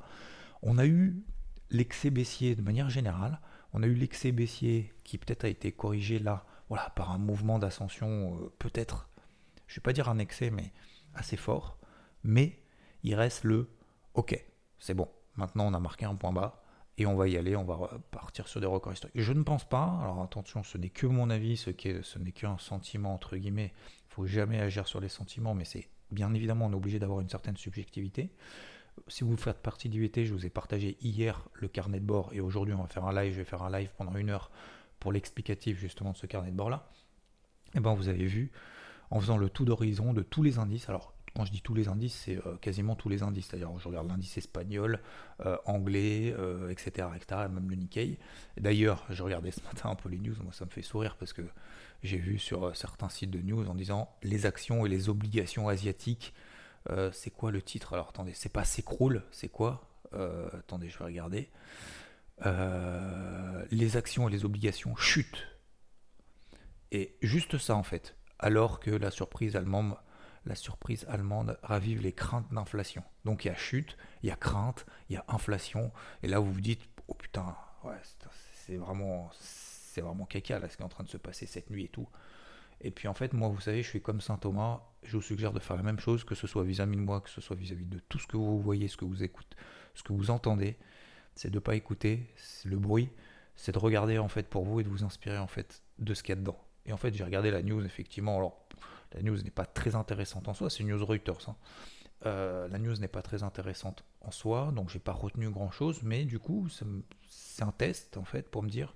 On 0.62 0.78
a 0.78 0.86
eu 0.86 1.24
l'excès 1.70 2.10
baissier 2.10 2.56
de 2.56 2.62
manière 2.62 2.90
générale. 2.90 3.40
On 3.74 3.84
a 3.84 3.88
eu 3.88 3.94
l'excès 3.94 4.32
baissier 4.32 4.94
qui 5.04 5.18
peut-être 5.18 5.46
a 5.46 5.48
été 5.48 5.72
corrigé 5.72 6.20
là, 6.20 6.46
voilà, 6.70 6.90
par 6.92 7.12
un 7.12 7.18
mouvement 7.18 7.60
d'ascension, 7.60 8.38
euh, 8.38 8.54
peut-être, 8.60 9.10
je 9.68 9.74
ne 9.74 9.76
vais 9.78 9.84
pas 9.84 9.94
dire 9.94 10.10
un 10.10 10.20
excès, 10.20 10.50
mais 10.50 10.72
assez 11.16 11.38
fort. 11.38 11.78
Mais 12.24 12.60
il 13.04 13.16
reste 13.16 13.44
le 13.44 13.70
OK, 14.14 14.38
c'est 14.80 14.94
bon. 14.94 15.08
Maintenant, 15.36 15.68
on 15.68 15.74
a 15.74 15.80
marqué 15.80 16.06
un 16.06 16.16
point 16.16 16.34
bas 16.34 16.64
et 16.98 17.06
on 17.06 17.16
va 17.16 17.28
y 17.28 17.38
aller, 17.38 17.56
on 17.56 17.64
va 17.64 17.90
partir 18.12 18.48
sur 18.48 18.60
des 18.60 18.68
records 18.68 18.94
historiques. 18.94 19.22
Je 19.22 19.32
ne 19.32 19.44
pense 19.44 19.68
pas, 19.68 20.00
alors 20.02 20.22
attention, 20.22 20.64
ce 20.64 20.78
n'est 20.78 20.90
que 20.90 21.08
mon 21.08 21.30
avis, 21.30 21.56
ce, 21.56 21.70
n'est 22.20 22.32
qu'un 22.32 22.58
sentiment, 22.58 23.14
entre 23.14 23.38
guillemets, 23.38 23.74
il 24.10 24.14
faut 24.14 24.26
jamais 24.26 24.60
agir 24.60 24.88
sur 24.88 25.00
les 25.00 25.08
sentiments, 25.08 25.54
mais 25.54 25.66
c'est 25.66 25.90
bien 26.12 26.34
évidemment, 26.34 26.66
on 26.66 26.72
est 26.72 26.76
obligé 26.76 27.00
d'avoir 27.00 27.22
une 27.22 27.30
certaine 27.30 27.56
subjectivité. 27.56 28.32
Si 29.08 29.24
vous 29.24 29.38
faites 29.38 29.62
partie 29.62 29.90
d'IVT, 29.90 30.26
je 30.26 30.34
vous 30.34 30.46
ai 30.46 30.50
partagé 30.50 30.98
hier 31.02 31.48
le 31.54 31.68
carnet 31.68 32.00
de 32.00 32.06
bord, 32.06 32.32
et 32.34 32.40
aujourd'hui 32.40 32.74
on 32.74 32.82
va 32.82 32.88
faire 32.88 33.06
un 33.06 33.14
live, 33.14 33.34
je 33.34 33.40
vais 33.40 33.46
faire 33.46 33.64
un 33.64 33.72
live 33.72 33.90
pendant 33.98 34.16
une 34.16 34.30
heure 34.30 34.52
pour 35.00 35.12
l'explicatif 35.12 35.80
justement 35.80 36.12
de 36.12 36.18
ce 36.18 36.26
carnet 36.26 36.52
de 36.52 36.56
bord-là. 36.56 36.90
Et 37.68 37.78
eh 37.78 37.80
bien 37.80 37.94
vous 37.94 38.10
avez 38.10 38.26
vu, 38.26 38.52
en 39.12 39.20
faisant 39.20 39.38
le 39.38 39.50
tout 39.50 39.66
d'horizon 39.66 40.14
de 40.14 40.22
tous 40.22 40.44
les 40.44 40.58
indices, 40.58 40.90
alors 40.90 41.14
quand 41.36 41.46
je 41.46 41.52
dis 41.52 41.62
tous 41.62 41.74
les 41.74 41.88
indices, 41.88 42.16
c'est 42.26 42.38
euh, 42.46 42.56
quasiment 42.58 42.96
tous 42.96 43.10
les 43.10 43.24
indices. 43.24 43.48
C'est-à-dire, 43.48 43.72
je 43.78 43.88
regarde 43.88 44.08
l'indice 44.08 44.38
espagnol, 44.38 45.00
euh, 45.46 45.58
anglais, 45.66 46.36
etc., 46.70 46.92
euh, 47.08 47.16
etc., 47.16 47.48
même 47.50 47.70
le 47.70 47.76
Nikkei. 47.76 48.18
D'ailleurs, 48.58 49.06
je 49.10 49.24
regardais 49.24 49.52
ce 49.52 49.62
matin 49.64 49.90
un 49.90 49.96
peu 49.96 50.10
les 50.10 50.18
news, 50.18 50.36
moi 50.44 50.54
ça 50.54 50.66
me 50.66 50.70
fait 50.70 50.82
sourire 50.82 51.16
parce 51.18 51.34
que 51.34 51.44
j'ai 52.04 52.18
vu 52.18 52.40
sur 52.40 52.76
certains 52.76 53.10
sites 53.10 53.32
de 53.32 53.40
news 53.40 53.68
en 53.70 53.76
disant 53.76 54.10
les 54.24 54.46
actions 54.46 54.86
et 54.86 54.90
les 54.90 55.10
obligations 55.10 55.70
asiatiques. 55.70 56.34
C'est 57.12 57.32
quoi 57.32 57.52
le 57.52 57.62
titre? 57.62 57.94
Alors 57.94 58.10
attendez, 58.10 58.34
c'est 58.34 58.50
pas 58.50 58.66
s'écroule, 58.66 59.24
c'est 59.32 59.50
quoi? 59.50 59.90
Attendez, 60.14 60.90
je 60.90 60.98
vais 60.98 61.06
regarder. 61.06 61.50
les 63.72 63.98
actions 63.98 64.28
et 64.28 64.32
les 64.32 64.46
obligations 64.46 64.96
chutent. 64.96 65.48
Et 66.92 67.18
juste 67.22 67.58
ça 67.58 67.76
en 67.76 67.84
fait. 67.84 68.16
Alors 68.40 68.80
que 68.80 68.92
la 68.92 69.12
surprise 69.12 69.56
allemande 69.56 69.96
la 70.46 70.56
surprise 70.56 71.06
allemande 71.10 71.60
ravive 71.64 72.02
les 72.02 72.14
craintes 72.14 72.52
d'inflation. 72.52 73.04
Donc 73.26 73.46
il 73.46 73.50
y 73.50 73.52
a 73.52 73.56
chute, 73.56 73.98
il 74.24 74.30
y 74.30 74.32
a 74.32 74.36
crainte, 74.36 74.86
il 75.10 75.14
y 75.14 75.18
a 75.18 75.26
inflation. 75.28 75.92
Et 76.24 76.28
là, 76.28 76.40
vous 76.40 76.52
vous 76.52 76.62
dites, 76.62 76.82
oh 77.08 77.14
putain, 77.14 77.56
ouais, 77.84 77.98
c'est 78.54 78.78
vraiment, 78.78 79.30
c'est 79.40 80.02
vraiment 80.02 80.26
caca 80.26 80.60
là, 80.60 80.70
ce 80.70 80.78
qui 80.78 80.82
est 80.82 80.86
en 80.86 80.90
train 80.90 81.04
de 81.04 81.10
se 81.10 81.18
passer 81.18 81.46
cette 81.46 81.70
nuit 81.70 81.86
et 81.86 81.90
tout. 81.90 82.08
Et 82.82 82.92
puis 82.92 83.08
en 83.08 83.14
fait, 83.14 83.34
moi, 83.34 83.50
vous 83.50 83.60
savez, 83.60 83.84
je 83.84 83.90
suis 83.90 84.02
comme 84.02 84.22
Saint 84.22 84.38
Thomas. 84.38 84.82
Je 85.04 85.18
vous 85.18 85.22
suggère 85.22 85.54
de 85.54 85.60
faire 85.60 85.76
la 85.76 85.84
même 85.84 86.00
chose, 86.00 86.24
que 86.24 86.36
ce 86.36 86.48
soit 86.48 86.64
vis-à-vis 86.64 86.96
de 86.96 87.02
moi, 87.02 87.22
que 87.22 87.30
ce 87.30 87.42
soit 87.42 87.56
vis-à-vis 87.56 87.86
de 87.86 88.00
tout 88.00 88.20
ce 88.20 88.28
que 88.28 88.38
vous 88.38 88.60
voyez, 88.62 88.88
ce 88.88 88.98
que 88.98 89.06
vous 89.06 89.24
écoutez, 89.24 89.56
ce 89.94 90.04
que 90.04 90.14
vous 90.14 90.30
entendez. 90.30 90.78
C'est 91.36 91.50
de 91.50 91.56
ne 91.56 91.60
pas 91.60 91.76
écouter 91.76 92.28
le 92.66 92.78
bruit, 92.78 93.10
c'est 93.56 93.72
de 93.72 93.80
regarder 93.80 94.18
en 94.18 94.28
fait 94.28 94.48
pour 94.48 94.66
vous 94.66 94.80
et 94.80 94.84
de 94.84 94.90
vous 94.90 95.04
inspirer 95.04 95.38
en 95.38 95.48
fait 95.48 95.82
de 96.00 96.14
ce 96.14 96.24
qu'il 96.24 96.30
y 96.30 96.38
a 96.38 96.42
dedans. 96.42 96.60
Et 96.86 96.94
en 96.94 96.98
fait, 96.98 97.14
j'ai 97.14 97.24
regardé 97.24 97.52
la 97.52 97.62
news, 97.62 97.84
effectivement. 97.86 98.36
Alors, 98.38 98.66
la 99.14 99.22
news 99.22 99.38
n'est 99.42 99.52
pas 99.52 99.66
très 99.66 99.96
intéressante 99.96 100.48
en 100.48 100.54
soi, 100.54 100.70
c'est 100.70 100.84
news 100.84 101.04
Reuters. 101.04 101.50
Hein. 101.50 101.56
Euh, 102.26 102.68
la 102.68 102.80
news 102.80 102.96
n'est 102.96 103.08
pas 103.08 103.22
très 103.22 103.44
intéressante 103.44 104.04
en 104.22 104.32
soi, 104.32 104.72
donc 104.76 104.90
j'ai 104.90 105.00
pas 105.00 105.14
retenu 105.14 105.50
grand 105.50 105.72
chose, 105.72 106.02
mais 106.04 106.26
du 106.26 106.40
coup, 106.40 106.68
c'est 107.28 107.64
un 107.64 107.72
test 107.72 108.18
en 108.18 108.26
fait 108.26 108.50
pour 108.50 108.62
me 108.62 108.70
dire 108.70 108.94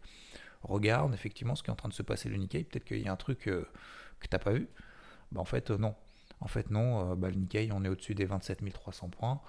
regarde 0.63 1.13
effectivement 1.13 1.55
ce 1.55 1.63
qui 1.63 1.69
est 1.69 1.73
en 1.73 1.77
train 1.77 1.89
de 1.89 1.93
se 1.93 2.03
passer 2.03 2.29
le 2.29 2.37
Nikkei, 2.37 2.63
peut-être 2.63 2.85
qu'il 2.85 3.01
y 3.01 3.07
a 3.07 3.11
un 3.11 3.17
truc 3.17 3.47
euh, 3.47 3.67
que 4.19 4.27
t'as 4.27 4.39
pas 4.39 4.51
vu. 4.51 4.67
Bah, 5.31 5.41
en 5.41 5.45
fait, 5.45 5.71
euh, 5.71 5.77
non. 5.77 5.95
En 6.39 6.47
fait, 6.47 6.71
non, 6.71 7.15
bah, 7.15 7.29
le 7.29 7.35
Nikkei, 7.35 7.69
on 7.71 7.85
est 7.85 7.89
au-dessus 7.89 8.15
des 8.15 8.25
27 8.25 8.73
300 8.73 9.09
points. 9.09 9.39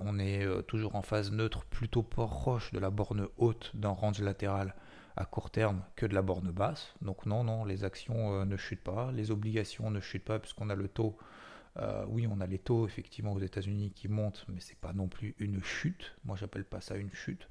on 0.00 0.18
est 0.18 0.44
toujours 0.66 0.96
en 0.96 1.02
phase 1.02 1.30
neutre, 1.30 1.64
plutôt 1.66 2.02
proche 2.02 2.72
de 2.72 2.80
la 2.80 2.90
borne 2.90 3.28
haute 3.36 3.70
d'un 3.74 3.90
range 3.90 4.20
latéral 4.20 4.74
à 5.16 5.24
court 5.24 5.50
terme 5.50 5.82
que 5.96 6.06
de 6.06 6.14
la 6.14 6.22
borne 6.22 6.50
basse. 6.50 6.92
Donc 7.00 7.26
non, 7.26 7.44
non, 7.44 7.64
les 7.64 7.84
actions 7.84 8.40
euh, 8.40 8.44
ne 8.44 8.56
chutent 8.56 8.82
pas, 8.82 9.12
les 9.12 9.30
obligations 9.30 9.90
ne 9.90 10.00
chutent 10.00 10.24
pas 10.24 10.38
puisqu'on 10.38 10.70
a 10.70 10.74
le 10.74 10.88
taux. 10.88 11.16
Euh, 11.76 12.04
oui, 12.08 12.26
on 12.30 12.40
a 12.40 12.46
les 12.46 12.58
taux 12.58 12.86
effectivement 12.86 13.32
aux 13.32 13.40
États-Unis 13.40 13.92
qui 13.94 14.08
montent, 14.08 14.44
mais 14.48 14.60
c'est 14.60 14.78
pas 14.78 14.92
non 14.92 15.08
plus 15.08 15.34
une 15.38 15.62
chute. 15.62 16.14
Moi, 16.24 16.36
j'appelle 16.36 16.64
pas 16.64 16.80
ça 16.80 16.96
une 16.96 17.12
chute. 17.12 17.48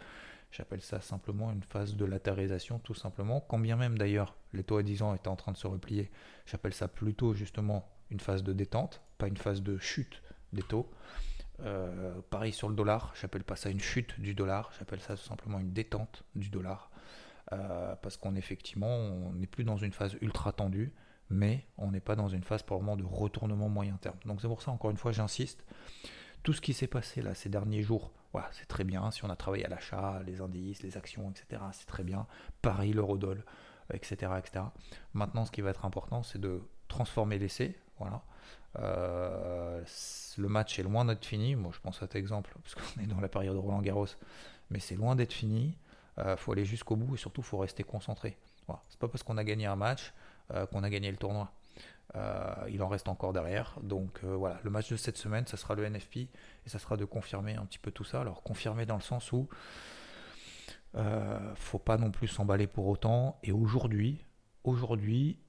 J'appelle 0.54 0.82
ça 0.82 1.02
simplement 1.02 1.52
une 1.52 1.64
phase 1.64 1.96
de 1.96 2.06
latérisation, 2.06 2.78
tout 2.78 2.94
simplement. 2.94 3.42
Quand 3.42 3.58
bien 3.58 3.76
même 3.76 3.98
d'ailleurs 3.98 4.36
les 4.54 4.64
taux 4.64 4.78
à 4.78 4.84
10 4.84 5.02
ans 5.02 5.16
étaient 5.16 5.28
en 5.28 5.36
train 5.36 5.52
de 5.52 5.58
se 5.58 5.66
replier, 5.66 6.12
j'appelle 6.46 6.76
ça 6.76 6.88
plutôt 6.88 7.34
justement 7.34 7.90
une 8.12 8.20
phase 8.20 8.44
de 8.44 8.54
détente, 8.54 9.02
pas 9.18 9.28
une 9.28 9.38
phase 9.38 9.64
de 9.64 9.80
chute 9.80 10.22
des 10.54 10.62
taux. 10.62 10.92
Euh, 11.62 12.22
pareil 12.30 12.54
sur 12.54 12.70
le 12.70 12.76
dollar, 12.76 13.14
j'appelle 13.20 13.44
pas 13.44 13.56
ça 13.56 13.72
une 13.72 13.80
chute 13.80 14.20
du 14.20 14.36
dollar, 14.36 14.72
j'appelle 14.78 15.00
ça 15.00 15.16
tout 15.16 15.24
simplement 15.24 15.58
une 15.58 15.74
détente 15.74 16.24
du 16.36 16.50
dollar. 16.50 16.92
Euh, 17.52 17.96
parce 17.96 18.18
qu'on 18.18 18.36
effectivement, 18.36 18.96
on 18.96 19.34
n'est 19.34 19.48
plus 19.48 19.64
dans 19.64 19.78
une 19.78 19.92
phase 19.92 20.16
ultra 20.22 20.54
tendue, 20.54 20.94
mais 21.32 21.66
on 21.80 21.90
n'est 21.90 22.00
pas 22.00 22.16
dans 22.16 22.30
une 22.30 22.44
phase 22.44 22.62
pour 22.62 22.78
le 22.78 22.84
moment 22.84 22.96
de 22.96 23.04
retournement 23.04 23.70
moyen 23.70 23.98
terme. 23.98 24.18
Donc 24.26 24.40
c'est 24.40 24.48
pour 24.48 24.62
ça, 24.62 24.70
encore 24.70 24.92
une 24.92 24.98
fois, 24.98 25.14
j'insiste, 25.14 25.66
tout 26.44 26.54
ce 26.54 26.62
qui 26.62 26.74
s'est 26.74 26.86
passé 26.86 27.24
là 27.24 27.34
ces 27.34 27.50
derniers 27.50 27.82
jours, 27.82 28.12
c'est 28.52 28.68
très 28.68 28.84
bien. 28.84 29.12
Si 29.12 29.24
on 29.26 29.30
a 29.30 29.36
travaillé 29.36 29.66
à 29.66 29.70
l'achat, 29.70 30.22
les 30.26 30.42
indices, 30.42 30.82
les 30.84 30.98
actions, 30.98 31.30
etc., 31.30 31.62
c'est 31.72 31.86
très 31.86 32.04
bien. 32.04 32.26
Paris, 32.62 32.94
l'eurodoll, 32.94 33.44
etc., 33.94 34.32
etc. 34.38 34.66
Maintenant, 35.14 35.46
ce 35.46 35.52
qui 35.52 35.62
va 35.62 35.70
être 35.70 35.86
important, 35.86 36.24
c'est 36.24 36.40
de 36.40 36.62
transformer 36.88 37.38
l'essai. 37.38 37.76
Euh, 38.80 39.84
le 40.38 40.48
match 40.50 40.80
est 40.80 40.84
loin 40.84 41.06
d'être 41.06 41.26
fini. 41.26 41.56
Moi, 41.56 41.72
je 41.74 41.80
pense 41.80 41.98
à 41.98 42.00
cet 42.02 42.16
exemple, 42.16 42.56
parce 42.62 42.76
qu'on 42.76 43.02
est 43.02 43.08
dans 43.08 43.22
la 43.22 43.30
période 43.30 43.56
de 43.56 43.60
Roland 43.60 43.82
Garros, 43.82 44.08
mais 44.70 44.80
c'est 44.80 44.96
loin 44.96 45.16
d'être 45.16 45.34
fini. 45.34 45.78
Il 46.18 46.24
euh, 46.24 46.38
faut 46.38 46.52
aller 46.52 46.66
jusqu'au 46.66 46.96
bout 46.96 47.16
et 47.16 47.18
surtout 47.18 47.42
il 47.42 47.46
faut 47.46 47.60
rester 47.60 47.84
concentré. 47.84 48.38
Voilà. 48.68 48.82
C'est 48.90 49.00
pas 49.00 49.08
parce 49.08 49.24
qu'on 49.24 49.38
a 49.38 49.44
gagné 49.44 49.66
un 49.66 49.76
match 49.76 50.14
euh, 50.54 50.66
qu'on 50.68 50.84
a 50.84 50.90
gagné 50.90 51.10
le 51.10 51.18
tournoi. 51.18 51.52
Euh, 52.16 52.54
il 52.70 52.82
en 52.84 52.88
reste 52.88 53.08
encore 53.08 53.34
derrière. 53.34 53.78
Donc 53.82 54.24
voilà, 54.24 54.60
le 54.64 54.70
match 54.70 54.90
de 54.92 54.98
cette 54.98 55.18
semaine, 55.18 55.46
ça 55.48 55.58
sera 55.58 55.76
le 55.76 55.84
NFP 55.90 56.18
et 56.18 56.30
ça 56.68 56.80
sera 56.80 56.98
de 56.98 57.06
confirmer 57.06 57.56
un 57.56 57.66
petit 57.66 57.80
peu 57.80 57.92
tout 57.92 58.04
ça. 58.04 58.22
Alors 58.22 58.44
confirmer 58.44 58.86
dans 58.86 58.96
le 58.96 59.02
sens 59.02 59.32
où 59.32 59.48
faut 61.56 61.80
pas 61.80 61.98
non 61.98 62.12
plus 62.12 62.28
s'emballer 62.28 62.68
pour 62.68 62.88
autant. 62.88 63.40
Et 63.44 63.52
aujourd'hui, 63.52 64.24
aujourd'hui, 64.64 65.40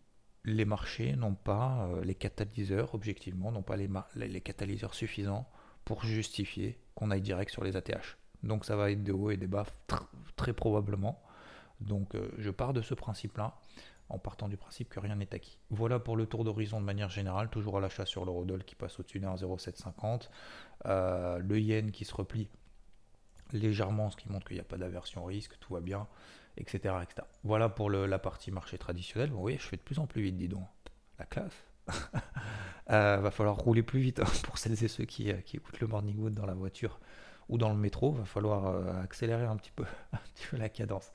les 0.45 0.65
marchés 0.65 1.17
n'ont 1.17 1.35
pas 1.35 1.89
les 2.03 2.15
catalyseurs, 2.15 2.95
objectivement, 2.95 3.53
n'ont 3.53 3.63
pas 3.63 3.77
les, 3.77 4.41
catalyseurs 4.41 4.95
suffisants 4.95 5.47
pour 5.85 6.03
justifier 6.05 6.79
qu'on 6.95 7.11
aille 7.11 7.21
direct 7.21 7.51
sur 7.51 7.63
les 7.63 7.77
ATH. 7.77 8.17
Donc 8.43 8.65
ça 8.65 8.77
va 8.77 8.91
être 8.91 9.03
des 9.03 9.13
hauts 9.13 9.31
et 9.31 9.37
des 9.37 9.47
bas 9.47 9.67
très 10.37 10.53
probablement. 10.53 11.21
Donc 11.81 12.15
euh, 12.15 12.31
je 12.39 12.51
pars 12.51 12.73
de 12.73 12.83
ce 12.83 12.95
principe-là, 12.95 13.55
en 14.09 14.19
partant 14.19 14.49
du 14.49 14.57
principe 14.57 14.89
que 14.89 15.01
rien 15.01 15.17
n'est 15.17 15.35
acquis. 15.35 15.59
Voilà 15.71 15.99
pour 15.99 16.17
le 16.17 16.27
tour 16.27 16.45
d'horizon 16.45 16.81
de 16.81 16.85
manière 16.85 17.09
générale, 17.09 17.49
toujours 17.49 17.79
à 17.79 17.81
l'achat 17.81 18.07
sur 18.07 18.25
l'eurodoll 18.25 18.65
qui 18.65 18.75
passe 18.75 18.99
au-dessus 19.01 19.19
d'un 19.19 19.35
0,750. 19.37 20.31
Euh, 20.87 21.39
le 21.39 21.59
yen 21.59 21.91
qui 21.91 22.05
se 22.05 22.15
replie 22.15 22.49
légèrement, 23.53 24.11
ce 24.11 24.17
qui 24.17 24.29
montre 24.29 24.47
qu'il 24.47 24.57
n'y 24.57 24.61
a 24.61 24.65
pas 24.65 24.77
d'aversion 24.77 25.25
risque, 25.25 25.59
tout 25.59 25.75
va 25.75 25.81
bien, 25.81 26.07
etc. 26.57 26.95
Voilà 27.45 27.69
pour 27.69 27.91
la 27.91 28.19
partie 28.19 28.51
marché 28.51 28.79
traditionnel. 28.79 29.31
Vous 29.31 29.41
voyez, 29.41 29.59
je 29.59 29.65
fais 29.67 29.77
de 29.77 29.83
plus 29.83 29.99
en 29.99 30.07
plus 30.07 30.23
vite, 30.23 30.37
dis 30.37 30.49
donc. 30.49 30.67
La 31.19 31.27
classe. 31.27 31.65
euh, 32.91 33.19
va 33.19 33.31
falloir 33.31 33.57
rouler 33.57 33.83
plus 33.83 34.01
vite 34.01 34.19
hein, 34.19 34.25
pour 34.43 34.59
celles 34.59 34.83
et 34.85 34.89
ceux 34.89 35.05
qui, 35.05 35.31
euh, 35.31 35.37
qui 35.37 35.57
écoutent 35.57 35.81
le 35.81 35.87
Morning 35.87 36.19
Wood 36.19 36.35
dans 36.35 36.47
la 36.47 36.55
voiture 36.55 36.99
ou 37.49 37.59
dans 37.59 37.69
le 37.69 37.77
métro, 37.77 38.11
va 38.11 38.25
falloir 38.25 39.03
accélérer 39.03 39.45
un 39.47 39.57
petit 39.57 39.73
peu, 39.73 39.85
la 40.53 40.69
cadence. 40.69 41.13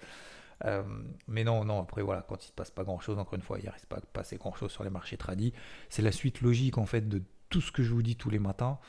Euh, 0.66 0.84
mais 1.28 1.44
non, 1.44 1.64
non, 1.66 1.82
après 1.82 2.02
voilà, 2.02 2.22
quand 2.28 2.36
il 2.36 2.48
ne 2.48 2.50
se 2.50 2.54
passe 2.54 2.72
pas 2.72 2.84
grand 2.84 3.00
chose, 3.00 3.18
encore 3.18 3.36
une 3.36 3.42
fois, 3.42 3.60
il 3.60 3.66
ne 3.66 3.72
reste 3.72 3.86
pas 3.86 4.00
passer 4.14 4.38
grand 4.38 4.54
chose 4.54 4.72
sur 4.72 4.84
les 4.84 4.90
marchés 4.90 5.18
tradis. 5.18 5.54
C'est 5.90 6.02
la 6.02 6.12
suite 6.12 6.42
logique 6.42 6.78
en 6.78 6.86
fait 6.86 7.08
de 7.08 7.22
tout 7.50 7.62
ce 7.62 7.72
que 7.72 7.84
je 7.84 7.94
vous 7.94 8.04
dis 8.04 8.16
tous 8.16 8.30
les 8.30 8.40
matins. 8.40 8.80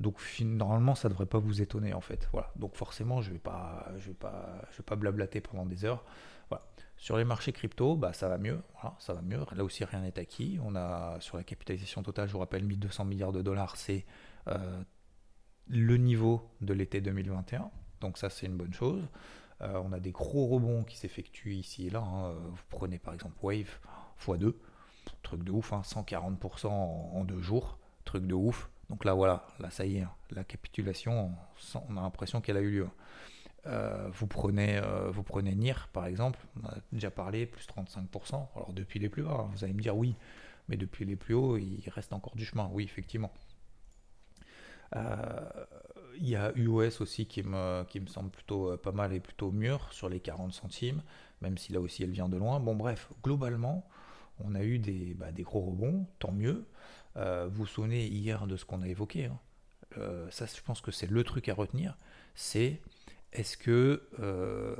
Donc 0.00 0.18
normalement, 0.40 0.94
ça 0.94 1.08
ne 1.08 1.12
devrait 1.12 1.26
pas 1.26 1.38
vous 1.38 1.60
étonner 1.60 1.92
en 1.92 2.00
fait. 2.00 2.28
Voilà. 2.32 2.50
Donc 2.56 2.74
forcément, 2.74 3.20
je 3.20 3.28
ne 3.28 3.34
vais, 3.34 3.38
vais, 3.38 4.14
pas, 4.14 4.62
je 4.70 4.78
vais 4.78 4.84
pas 4.84 4.96
blablater 4.96 5.42
pendant 5.42 5.66
des 5.66 5.84
heures. 5.84 6.04
Voilà. 6.48 6.64
Sur 6.96 7.18
les 7.18 7.24
marchés 7.24 7.52
crypto, 7.52 7.96
bah, 7.96 8.14
ça 8.14 8.28
va 8.28 8.38
mieux. 8.38 8.60
Ça 8.98 9.12
va 9.12 9.20
mieux. 9.20 9.44
Là 9.54 9.62
aussi, 9.62 9.84
rien 9.84 10.00
n'est 10.00 10.18
acquis. 10.18 10.58
On 10.62 10.74
a 10.74 11.20
sur 11.20 11.36
la 11.36 11.44
capitalisation 11.44 12.02
totale, 12.02 12.28
je 12.28 12.32
vous 12.32 12.38
rappelle, 12.38 12.64
1200 12.64 13.04
milliards 13.04 13.32
de 13.32 13.42
dollars, 13.42 13.76
c'est 13.76 14.06
euh, 14.48 14.82
le 15.68 15.96
niveau 15.98 16.50
de 16.62 16.72
l'été 16.72 17.00
2021. 17.02 17.70
Donc 18.00 18.16
ça, 18.16 18.30
c'est 18.30 18.46
une 18.46 18.56
bonne 18.56 18.72
chose. 18.72 19.02
On 19.60 19.92
a 19.92 20.00
des 20.00 20.10
gros 20.10 20.46
rebonds 20.46 20.84
qui 20.84 20.96
s'effectuent 20.96 21.54
ici 21.54 21.86
et 21.86 21.90
là. 21.90 22.00
Hein. 22.00 22.32
Vous 22.50 22.62
prenez 22.68 22.98
par 22.98 23.14
exemple 23.14 23.36
Wave 23.42 23.78
x2, 24.20 24.54
truc 25.22 25.44
de 25.44 25.50
ouf, 25.50 25.72
140% 25.72 26.66
hein. 26.66 26.70
en, 26.70 27.24
deux 27.24 27.40
jours, 27.40 27.78
truc 28.04 28.26
de 28.26 28.34
ouf. 28.34 28.70
Donc 28.88 29.04
là 29.04 29.14
voilà, 29.14 29.46
là 29.60 29.70
ça 29.70 29.86
y 29.86 29.98
est, 29.98 30.02
hein. 30.02 30.12
la 30.30 30.44
capitulation, 30.44 31.32
on 31.88 31.96
a 31.96 32.00
l'impression 32.00 32.40
qu'elle 32.40 32.56
a 32.56 32.60
eu 32.60 32.70
lieu. 32.70 32.88
Euh, 33.66 34.08
vous, 34.12 34.26
prenez, 34.26 34.78
euh, 34.78 35.10
vous 35.10 35.22
prenez 35.22 35.54
NIR 35.54 35.88
par 35.92 36.06
exemple, 36.06 36.38
on 36.60 36.66
a 36.66 36.74
déjà 36.92 37.10
parlé, 37.10 37.46
plus 37.46 37.66
35%. 37.66 38.48
Alors 38.56 38.72
depuis 38.72 38.98
les 38.98 39.08
plus 39.08 39.22
bas, 39.22 39.48
vous 39.52 39.64
allez 39.64 39.74
me 39.74 39.82
dire 39.82 39.96
oui, 39.96 40.16
mais 40.68 40.76
depuis 40.76 41.04
les 41.04 41.16
plus 41.16 41.34
hauts, 41.34 41.58
il 41.58 41.86
reste 41.90 42.12
encore 42.12 42.34
du 42.36 42.44
chemin. 42.44 42.70
Oui, 42.72 42.84
effectivement. 42.84 43.32
Euh, 44.96 45.50
il 46.18 46.28
y 46.28 46.36
a 46.36 46.52
UOS 46.56 47.00
aussi 47.00 47.26
qui 47.26 47.42
me, 47.42 47.84
qui 47.84 48.00
me 48.00 48.06
semble 48.06 48.30
plutôt 48.30 48.76
pas 48.78 48.92
mal 48.92 49.12
et 49.12 49.20
plutôt 49.20 49.50
mûr 49.50 49.92
sur 49.92 50.08
les 50.08 50.20
40 50.20 50.52
centimes, 50.52 51.02
même 51.40 51.58
si 51.58 51.72
là 51.72 51.80
aussi 51.80 52.02
elle 52.02 52.10
vient 52.10 52.28
de 52.28 52.36
loin. 52.36 52.60
Bon, 52.60 52.74
bref, 52.74 53.08
globalement, 53.22 53.88
on 54.38 54.54
a 54.54 54.62
eu 54.62 54.78
des, 54.78 55.14
bah, 55.14 55.32
des 55.32 55.42
gros 55.42 55.60
rebonds, 55.60 56.06
tant 56.18 56.32
mieux. 56.32 56.66
vous 57.16 57.50
vous 57.50 57.66
souvenez 57.66 58.06
hier 58.06 58.46
de 58.46 58.56
ce 58.56 58.64
qu'on 58.64 58.82
a 58.82 58.88
évoqué. 58.88 59.26
Hein. 59.26 59.38
ça, 60.30 60.46
je 60.46 60.62
pense 60.62 60.80
que 60.80 60.90
c'est 60.90 61.10
le 61.10 61.24
truc 61.24 61.48
à 61.48 61.54
retenir. 61.54 61.96
C'est 62.34 62.80
est-ce 63.32 63.56
que, 63.56 64.02
euh, 64.18 64.76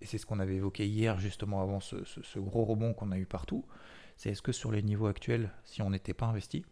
et 0.00 0.06
c'est 0.06 0.18
ce 0.18 0.26
qu'on 0.26 0.40
avait 0.40 0.56
évoqué 0.56 0.86
hier 0.86 1.18
justement 1.18 1.62
avant 1.62 1.80
ce, 1.80 2.38
gros 2.38 2.64
rebond 2.64 2.92
qu'on 2.92 3.12
a 3.12 3.18
eu 3.18 3.26
partout, 3.26 3.64
c'est 4.16 4.30
est-ce 4.30 4.42
que 4.42 4.52
sur 4.52 4.72
les 4.72 4.82
niveaux 4.82 5.06
actuels, 5.06 5.50
si 5.64 5.82
on 5.82 5.90
n'était 5.90 6.14
pas 6.14 6.26
investi, 6.26 6.64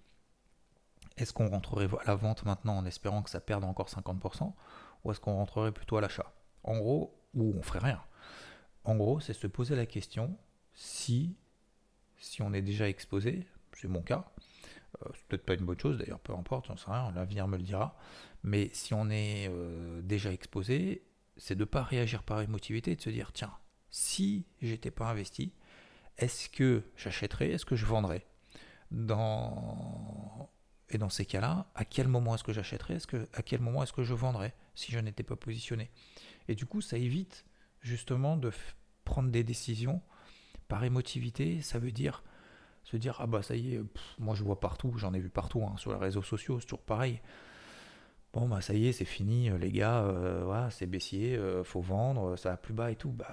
est-ce 1.18 1.32
qu'on 1.32 1.48
rentrerait 1.48 1.88
à 2.04 2.08
la 2.08 2.14
vente 2.14 2.44
maintenant 2.44 2.76
en 2.76 2.86
espérant 2.86 3.22
que 3.22 3.30
ça 3.30 3.40
perde 3.40 3.64
encore 3.64 3.88
50% 3.88 4.52
ou 5.04 5.10
est-ce 5.10 5.20
qu'on 5.20 5.34
rentrerait 5.34 5.72
plutôt 5.72 5.96
à 5.96 6.00
l'achat? 6.00 6.32
En 6.64 6.78
gros, 6.78 7.14
ou 7.34 7.54
on 7.56 7.62
ferait 7.62 7.78
rien. 7.80 8.02
En 8.84 8.96
gros, 8.96 9.20
c'est 9.20 9.32
se 9.32 9.46
poser 9.46 9.76
la 9.76 9.86
question 9.86 10.36
si, 10.74 11.36
si 12.16 12.42
on 12.42 12.52
est 12.52 12.62
déjà 12.62 12.88
exposé, 12.88 13.46
c'est 13.74 13.88
mon 13.88 14.02
cas, 14.02 14.30
euh, 15.02 15.08
c'est 15.14 15.24
peut-être 15.26 15.44
pas 15.44 15.54
une 15.54 15.64
bonne 15.64 15.78
chose 15.78 15.98
d'ailleurs, 15.98 16.20
peu 16.20 16.32
importe, 16.32 16.66
j'en 16.66 16.76
sais 16.76 16.90
rien, 16.90 17.10
l'avenir 17.12 17.48
me 17.48 17.56
le 17.56 17.62
dira. 17.62 17.96
Mais 18.42 18.70
si 18.72 18.94
on 18.94 19.10
est 19.10 19.48
euh, 19.48 20.00
déjà 20.02 20.32
exposé, 20.32 21.04
c'est 21.36 21.54
de 21.54 21.60
ne 21.60 21.64
pas 21.64 21.82
réagir 21.82 22.22
par 22.22 22.40
émotivité, 22.40 22.96
de 22.96 23.00
se 23.00 23.10
dire 23.10 23.32
tiens, 23.32 23.52
si 23.90 24.46
j'étais 24.62 24.90
pas 24.90 25.10
investi, 25.10 25.52
est-ce 26.18 26.48
que 26.48 26.82
j'achèterais, 26.96 27.50
est-ce 27.50 27.64
que 27.64 27.76
je 27.76 27.86
vendrais? 27.86 28.26
Dans... 28.90 30.48
Et 30.90 30.98
dans 30.98 31.10
ces 31.10 31.26
cas-là, 31.26 31.66
à 31.74 31.84
quel 31.84 32.08
moment 32.08 32.34
est-ce 32.34 32.44
que 32.44 32.52
j'achèterais, 32.52 32.98
que, 33.06 33.28
à 33.34 33.42
quel 33.42 33.60
moment 33.60 33.82
est-ce 33.82 33.92
que 33.92 34.04
je 34.04 34.14
vendrais 34.14 34.54
si 34.74 34.90
je 34.92 34.98
n'étais 34.98 35.22
pas 35.22 35.36
positionné? 35.36 35.90
Et 36.48 36.54
du 36.54 36.66
coup, 36.66 36.80
ça 36.80 36.96
évite 36.96 37.44
justement 37.80 38.36
de 38.36 38.50
prendre 39.04 39.30
des 39.30 39.44
décisions 39.44 40.00
par 40.68 40.84
émotivité. 40.84 41.60
Ça 41.60 41.78
veut 41.78 41.92
dire 41.92 42.22
se 42.88 42.96
dire 42.96 43.16
ah 43.18 43.26
bah 43.26 43.42
ça 43.42 43.54
y 43.54 43.74
est, 43.74 43.80
moi 44.18 44.34
je 44.34 44.42
vois 44.42 44.60
partout, 44.60 44.94
j'en 44.96 45.12
ai 45.12 45.20
vu 45.20 45.28
partout 45.28 45.62
hein, 45.62 45.76
sur 45.76 45.92
les 45.92 45.98
réseaux 45.98 46.22
sociaux, 46.22 46.58
c'est 46.58 46.66
toujours 46.66 46.80
pareil. 46.80 47.20
Bon 48.32 48.48
bah 48.48 48.62
ça 48.62 48.72
y 48.72 48.88
est, 48.88 48.92
c'est 48.92 49.04
fini, 49.04 49.50
euh, 49.50 49.58
les 49.58 49.72
gars, 49.72 50.02
euh, 50.04 50.70
c'est 50.70 50.86
baissier, 50.86 51.36
euh, 51.36 51.64
faut 51.64 51.80
vendre, 51.82 52.36
ça 52.36 52.50
va 52.50 52.56
plus 52.56 52.72
bas 52.72 52.90
et 52.90 52.96
tout. 52.96 53.10
Bah 53.10 53.26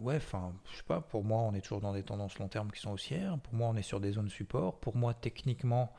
ouais, 0.00 0.16
enfin, 0.16 0.52
je 0.70 0.76
sais 0.76 0.82
pas, 0.82 1.00
pour 1.00 1.24
moi 1.24 1.40
on 1.40 1.54
est 1.54 1.60
toujours 1.62 1.80
dans 1.80 1.94
des 1.94 2.02
tendances 2.02 2.38
long 2.38 2.48
terme 2.48 2.70
qui 2.70 2.80
sont 2.80 2.92
haussières, 2.92 3.38
pour 3.38 3.54
moi 3.54 3.68
on 3.68 3.76
est 3.76 3.82
sur 3.82 4.00
des 4.00 4.12
zones 4.12 4.28
support, 4.28 4.78
pour 4.78 4.96
moi 4.96 5.14
techniquement 5.14 5.92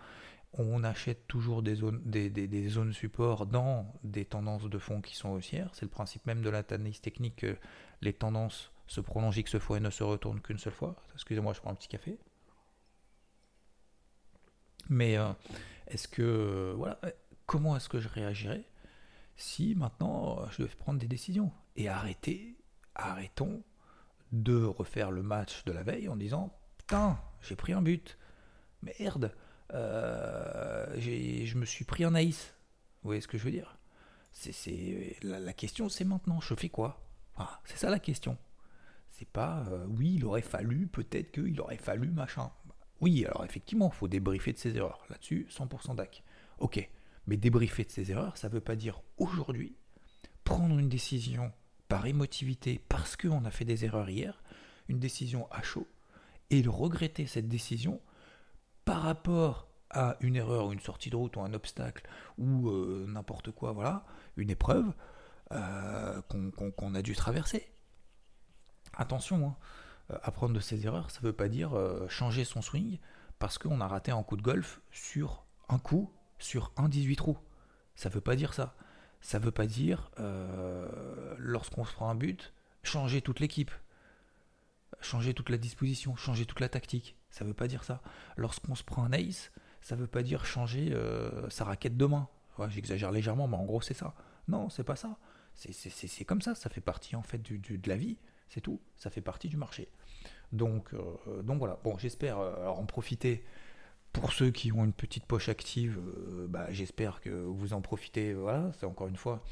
on 0.53 0.83
achète 0.83 1.27
toujours 1.27 1.61
des 1.61 1.75
zones, 1.75 2.01
des, 2.03 2.69
zones 2.69 2.93
support 2.93 3.45
dans 3.45 3.93
des 4.03 4.25
tendances 4.25 4.63
de 4.63 4.79
fond 4.79 5.01
qui 5.01 5.15
sont 5.15 5.29
haussières. 5.29 5.69
C'est 5.73 5.85
le 5.85 5.91
principe 5.91 6.25
même 6.25 6.41
de 6.41 6.49
l'analyse 6.49 7.01
technique 7.01 7.37
que 7.37 7.57
les 8.01 8.13
tendances 8.13 8.71
se 8.87 9.01
prolongent 9.01 9.37
X 9.37 9.57
fois 9.59 9.77
et 9.77 9.79
ne 9.79 9.91
se 9.91 10.03
retournent 10.03 10.41
qu'une 10.41 10.57
seule 10.57 10.73
fois. 10.73 10.95
Excusez-moi, 11.13 11.53
je 11.53 11.61
prends 11.61 11.71
un 11.71 11.75
petit 11.75 11.87
café. 11.87 12.17
Mais 14.89 15.17
euh, 15.17 15.31
est-ce 15.87 16.07
que, 16.07 16.23
euh, 16.23 16.73
voilà, 16.75 16.99
comment 17.45 17.77
est-ce 17.77 17.89
que 17.89 17.99
je 17.99 18.09
réagirais 18.09 18.63
si 19.35 19.75
maintenant 19.75 20.41
euh, 20.41 20.45
je 20.51 20.63
devais 20.63 20.75
prendre 20.75 20.99
des 20.99 21.07
décisions 21.07 21.51
Et 21.75 21.87
arrêter, 21.87 22.57
arrêtons 22.95 23.63
de 24.31 24.63
refaire 24.63 25.11
le 25.11 25.21
match 25.21 25.63
de 25.65 25.71
la 25.71 25.83
veille 25.83 26.09
en 26.09 26.15
disant 26.15 26.57
Putain, 26.79 27.19
j'ai 27.41 27.55
pris 27.55 27.73
un 27.73 27.83
but. 27.83 28.17
Merde, 28.81 29.35
je 29.71 31.57
me 31.57 31.65
suis 31.65 31.85
pris 31.85 32.03
un 32.03 32.15
ace. 32.15 32.53
Vous 33.03 33.09
voyez 33.09 33.21
ce 33.21 33.27
que 33.27 33.37
je 33.37 33.43
veux 33.43 33.51
dire? 33.51 33.77
C'est, 34.31 35.17
la, 35.23 35.53
question, 35.53 35.89
c'est 35.89 36.05
maintenant, 36.05 36.39
je 36.39 36.53
fais 36.55 36.69
quoi? 36.69 37.05
C'est 37.65 37.77
ça 37.77 37.89
la 37.89 37.99
question. 37.99 38.37
C'est 39.09 39.27
pas 39.27 39.65
oui, 39.87 40.15
il 40.15 40.25
aurait 40.25 40.41
fallu, 40.41 40.87
peut-être 40.87 41.31
qu'il 41.31 41.59
aurait 41.61 41.77
fallu, 41.77 42.09
machin. 42.09 42.51
Oui, 43.01 43.25
alors 43.25 43.45
effectivement, 43.45 43.89
il 43.93 43.97
faut 43.97 44.07
débriefer 44.07 44.53
de 44.53 44.57
ses 44.57 44.75
erreurs. 44.75 45.05
Là-dessus, 45.09 45.47
100% 45.49 45.95
DAC. 45.95 46.23
Ok, 46.59 46.89
mais 47.27 47.37
débriefer 47.37 47.85
de 47.85 47.91
ses 47.91 48.11
erreurs, 48.11 48.37
ça 48.37 48.49
ne 48.49 48.53
veut 48.53 48.61
pas 48.61 48.75
dire 48.75 49.01
aujourd'hui 49.17 49.75
prendre 50.43 50.77
une 50.79 50.89
décision 50.89 51.51
par 51.87 52.05
émotivité 52.07 52.81
parce 52.89 53.15
qu'on 53.15 53.45
a 53.45 53.51
fait 53.51 53.65
des 53.65 53.85
erreurs 53.85 54.09
hier, 54.09 54.41
une 54.87 54.99
décision 54.99 55.47
à 55.51 55.61
chaud, 55.61 55.87
et 56.49 56.63
regretter 56.65 57.27
cette 57.27 57.47
décision 57.47 58.01
par 58.89 59.03
rapport 59.03 59.67
à 59.91 60.17
une 60.19 60.35
erreur 60.35 60.65
ou 60.65 60.73
une 60.73 60.79
sortie 60.79 61.11
de 61.11 61.15
route 61.15 61.35
ou 61.35 61.41
un 61.41 61.53
obstacle 61.53 62.09
ou 62.39 62.69
euh, 62.69 63.05
n'importe 63.07 63.51
quoi, 63.51 63.71
voilà, 63.71 64.03
une 64.35 64.49
épreuve 64.49 64.91
euh, 65.51 66.19
qu'on 66.23 66.95
a 66.95 67.03
dû 67.03 67.15
traverser. 67.15 67.71
Attention, 68.97 69.49
hein, 69.49 69.55
euh, 70.09 70.17
apprendre 70.23 70.55
de 70.55 70.59
ses 70.59 70.87
erreurs, 70.87 71.11
ça 71.11 71.19
ne 71.21 71.27
veut 71.27 71.33
pas 71.33 71.49
dire 71.49 71.77
changer 72.07 72.43
son 72.45 72.63
swing 72.63 72.97
parce 73.37 73.59
qu'on 73.59 73.79
a 73.79 73.87
raté 73.87 74.11
un 74.11 74.23
coup 74.23 74.37
de 74.37 74.41
golf 74.41 74.81
sur 74.91 75.45
un 75.67 75.77
coup, 75.77 76.11
sur 76.39 76.71
un 76.75 76.89
18 76.89 77.15
trous. 77.17 77.37
Ça 77.93 78.09
ne 78.09 78.15
veut 78.15 78.21
pas 78.21 78.35
dire 78.35 78.55
ça. 78.55 78.75
Ça 79.21 79.37
ne 79.37 79.45
veut 79.45 79.51
pas 79.51 79.67
dire, 79.67 80.09
lorsqu'on 81.37 81.85
se 81.85 81.93
prend 81.93 82.09
un 82.09 82.15
but, 82.15 82.53
changer 82.81 83.21
toute 83.21 83.39
l'équipe, 83.39 83.71
changer 84.99 85.35
toute 85.35 85.51
la 85.51 85.59
disposition, 85.59 86.15
changer 86.15 86.47
toute 86.47 86.59
la 86.59 86.69
tactique. 86.69 87.18
Ça 87.29 87.45
veut 87.45 87.53
pas 87.53 87.67
dire 87.67 87.83
ça. 87.83 88.01
Lorsqu'on 88.37 88.75
se 88.75 88.83
prend 88.83 89.03
un 89.03 89.11
ace, 89.13 89.51
ça 89.81 89.95
veut 89.95 90.07
pas 90.07 90.23
dire 90.23 90.45
changer 90.45 90.95
sa 91.49 91.65
raquette 91.65 91.97
de 91.97 92.05
main. 92.05 92.27
J'exagère 92.69 93.11
légèrement, 93.11 93.47
mais 93.47 93.57
en 93.57 93.65
gros 93.65 93.81
c'est 93.81 93.93
ça. 93.93 94.13
Non, 94.47 94.69
c'est 94.69 94.83
pas 94.83 94.95
ça. 94.95 95.17
C'est 95.53 96.25
comme 96.25 96.41
ça, 96.41 96.55
ça 96.55 96.69
fait 96.69 96.81
partie 96.81 97.15
en 97.15 97.21
fait 97.21 97.41
de 97.41 97.89
la 97.89 97.95
vie, 97.95 98.17
c'est 98.49 98.61
tout. 98.61 98.79
Ça 98.97 99.09
fait 99.09 99.21
partie 99.21 99.49
du 99.49 99.57
marché. 99.57 99.89
Donc, 100.51 100.93
euh, 100.93 101.43
donc 101.43 101.59
voilà, 101.59 101.79
bon, 101.83 101.97
j'espère 101.97 102.39
euh, 102.39 102.67
en 102.67 102.85
profiter. 102.85 103.43
Pour 104.11 104.33
ceux 104.33 104.49
qui 104.49 104.71
ont 104.71 104.83
une 104.83 104.93
petite 104.93 105.25
poche 105.25 105.49
active, 105.49 105.99
euh, 105.99 106.47
bah, 106.47 106.65
j'espère 106.71 107.21
que 107.21 107.29
vous 107.29 107.73
en 107.73 107.81
profitez. 107.81 108.33
Voilà, 108.33 108.71
c'est 108.79 108.87
encore 108.87 109.07
une 109.07 109.15
fois, 109.15 109.43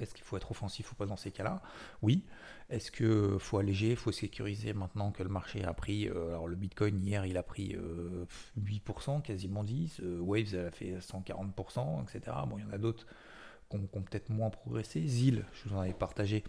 est-ce 0.00 0.14
qu'il 0.14 0.24
faut 0.24 0.36
être 0.36 0.50
offensif 0.50 0.92
ou 0.92 0.94
pas 0.94 1.06
dans 1.06 1.16
ces 1.16 1.30
cas-là? 1.30 1.62
Oui. 2.02 2.24
Est-ce 2.70 2.90
qu'il 2.90 3.38
faut 3.38 3.58
alléger, 3.58 3.90
il 3.90 3.96
faut 3.96 4.12
sécuriser 4.12 4.72
maintenant 4.72 5.12
que 5.12 5.22
le 5.22 5.28
marché 5.28 5.64
a 5.64 5.74
pris. 5.74 6.08
alors 6.08 6.48
le 6.48 6.56
Bitcoin 6.56 6.98
hier 6.98 7.26
il 7.26 7.36
a 7.36 7.42
pris 7.42 7.76
8%, 8.58 9.22
quasiment 9.22 9.64
10%. 9.64 10.20
Waves 10.20 10.54
elle 10.54 10.66
a 10.66 10.70
fait 10.70 10.98
140%, 10.98 12.02
etc. 12.02 12.36
Bon, 12.48 12.58
il 12.58 12.64
y 12.64 12.66
en 12.66 12.72
a 12.72 12.78
d'autres 12.78 13.06
qui 13.70 13.76
ont, 13.76 14.02
peut-être 14.02 14.30
moins 14.30 14.50
progressé. 14.50 15.06
ZIL, 15.06 15.44
je 15.52 15.68
vous 15.68 15.76
en 15.76 15.80
avais 15.80 15.92
partagé. 15.92 16.42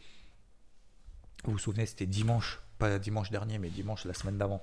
Vous 1.44 1.54
vous 1.54 1.60
souvenez, 1.60 1.86
c'était 1.86 2.06
dimanche 2.06 2.62
pas 2.78 3.00
dimanche 3.00 3.32
dernier, 3.32 3.58
mais 3.58 3.70
dimanche 3.70 4.06
la 4.06 4.14
semaine 4.14 4.38
d'avant, 4.38 4.62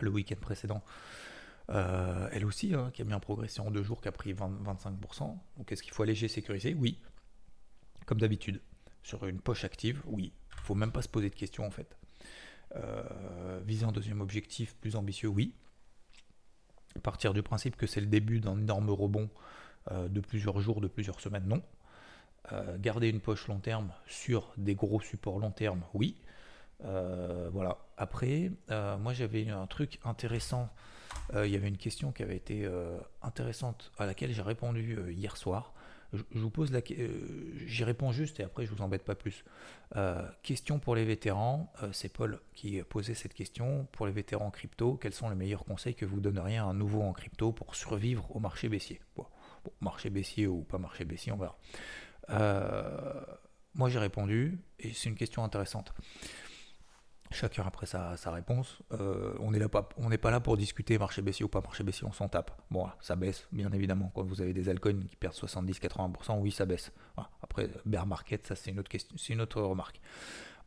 le 0.00 0.10
week-end 0.10 0.36
précédent. 0.40 0.82
Euh, 1.70 2.28
elle 2.32 2.44
aussi, 2.44 2.74
hein, 2.74 2.90
qui 2.92 3.02
a 3.02 3.04
bien 3.04 3.20
progressé 3.20 3.60
en 3.60 3.70
deux 3.70 3.82
jours, 3.82 4.00
qui 4.00 4.08
a 4.08 4.12
pris 4.12 4.34
25%. 4.34 5.38
Donc 5.56 5.72
est-ce 5.72 5.82
qu'il 5.82 5.92
faut 5.92 6.02
alléger, 6.02 6.28
sécuriser? 6.28 6.74
Oui. 6.74 6.98
Comme 8.06 8.20
d'habitude. 8.20 8.60
Sur 9.02 9.26
une 9.26 9.40
poche 9.40 9.64
active, 9.64 10.02
oui. 10.06 10.32
Il 10.56 10.60
faut 10.62 10.74
même 10.74 10.92
pas 10.92 11.02
se 11.02 11.08
poser 11.08 11.30
de 11.30 11.34
questions 11.34 11.66
en 11.66 11.70
fait. 11.70 11.96
Euh, 12.76 13.60
viser 13.64 13.84
un 13.84 13.92
deuxième 13.92 14.20
objectif 14.20 14.74
plus 14.76 14.96
ambitieux, 14.96 15.28
oui. 15.28 15.54
Partir 17.02 17.34
du 17.34 17.42
principe 17.42 17.76
que 17.76 17.86
c'est 17.86 18.00
le 18.00 18.06
début 18.06 18.40
d'un 18.40 18.58
énorme 18.58 18.90
rebond 18.90 19.28
euh, 19.90 20.08
de 20.08 20.20
plusieurs 20.20 20.60
jours, 20.60 20.80
de 20.80 20.88
plusieurs 20.88 21.20
semaines, 21.20 21.46
non. 21.46 21.62
garder 22.78 23.08
une 23.08 23.20
poche 23.20 23.48
long 23.48 23.58
terme 23.58 23.92
sur 24.06 24.52
des 24.56 24.74
gros 24.74 25.00
supports 25.00 25.38
long 25.38 25.50
terme, 25.50 25.82
oui. 25.92 26.16
Euh, 26.84 27.48
voilà. 27.52 27.78
Après, 27.96 28.50
euh, 28.70 28.96
moi 28.98 29.12
j'avais 29.12 29.48
un 29.48 29.66
truc 29.66 30.00
intéressant. 30.04 30.68
Euh, 31.34 31.46
il 31.46 31.52
y 31.52 31.56
avait 31.56 31.68
une 31.68 31.78
question 31.78 32.12
qui 32.12 32.22
avait 32.22 32.36
été 32.36 32.68
intéressante 33.22 33.92
à 33.98 34.06
laquelle 34.06 34.32
j'ai 34.32 34.42
répondu 34.42 34.98
hier 35.10 35.36
soir. 35.36 35.72
Je, 36.14 36.38
vous 36.38 36.50
pose 36.50 36.72
la 36.72 36.80
j'y 37.66 37.84
réponds 37.84 38.12
juste 38.12 38.40
et 38.40 38.44
après 38.44 38.64
je 38.66 38.70
vous 38.70 38.82
embête 38.82 39.04
pas 39.04 39.14
plus. 39.14 39.44
question 40.42 40.78
pour 40.78 40.94
les 40.94 41.04
vétérans, 41.04 41.72
c'est 41.92 42.12
Paul 42.12 42.40
qui 42.54 42.82
posait 42.82 43.14
cette 43.14 43.34
question. 43.34 43.86
Pour 43.92 44.06
les 44.06 44.12
vétérans 44.12 44.50
crypto, 44.50 44.96
quels 44.96 45.12
sont 45.12 45.28
les 45.28 45.36
meilleurs 45.36 45.64
conseils 45.64 45.94
que 45.94 46.04
vous 46.04 46.20
donneriez 46.20 46.58
à 46.58 46.64
un 46.64 46.74
nouveau 46.74 47.02
en 47.02 47.12
crypto 47.12 47.52
pour 47.52 47.74
survivre 47.74 48.34
au 48.34 48.40
marché 48.40 48.68
baissier? 48.68 49.00
Bon, 49.16 49.26
marché 49.80 50.10
baissier 50.10 50.46
ou 50.46 50.62
pas 50.62 50.78
marché 50.78 51.04
baissier, 51.04 51.32
on 51.32 51.38
verra. 51.38 51.58
moi 53.74 53.88
j'ai 53.88 53.98
répondu, 53.98 54.58
et 54.78 54.92
c'est 54.92 55.08
une 55.08 55.16
question 55.16 55.44
intéressante. 55.44 55.92
Chacun 57.34 57.64
après 57.66 57.86
sa, 57.86 58.14
réponse. 58.26 58.78
Euh, 58.92 59.34
on 59.40 59.50
n'est 59.50 60.18
pas, 60.18 60.30
là 60.30 60.38
pour 60.38 60.56
discuter 60.56 60.96
marché 60.98 61.20
baissier 61.20 61.44
ou 61.44 61.48
pas 61.48 61.60
marché 61.60 61.82
baissier, 61.82 62.06
on 62.06 62.12
s'en 62.12 62.28
tape. 62.28 62.52
Bon, 62.70 62.86
ça 63.00 63.16
baisse, 63.16 63.48
bien 63.50 63.72
évidemment. 63.72 64.12
Quand 64.14 64.22
vous 64.22 64.40
avez 64.40 64.52
des 64.52 64.68
altcoins 64.68 65.02
qui 65.04 65.16
perdent 65.16 65.34
70-80%, 65.34 66.38
oui, 66.38 66.52
ça 66.52 66.64
baisse. 66.64 66.92
Après, 67.42 67.68
bear 67.86 68.06
market, 68.06 68.46
ça 68.46 68.54
c'est 68.54 68.70
une 68.70 68.78
autre 68.78 68.88
question, 68.88 69.16
une 69.34 69.40
autre 69.40 69.60
remarque. 69.60 70.00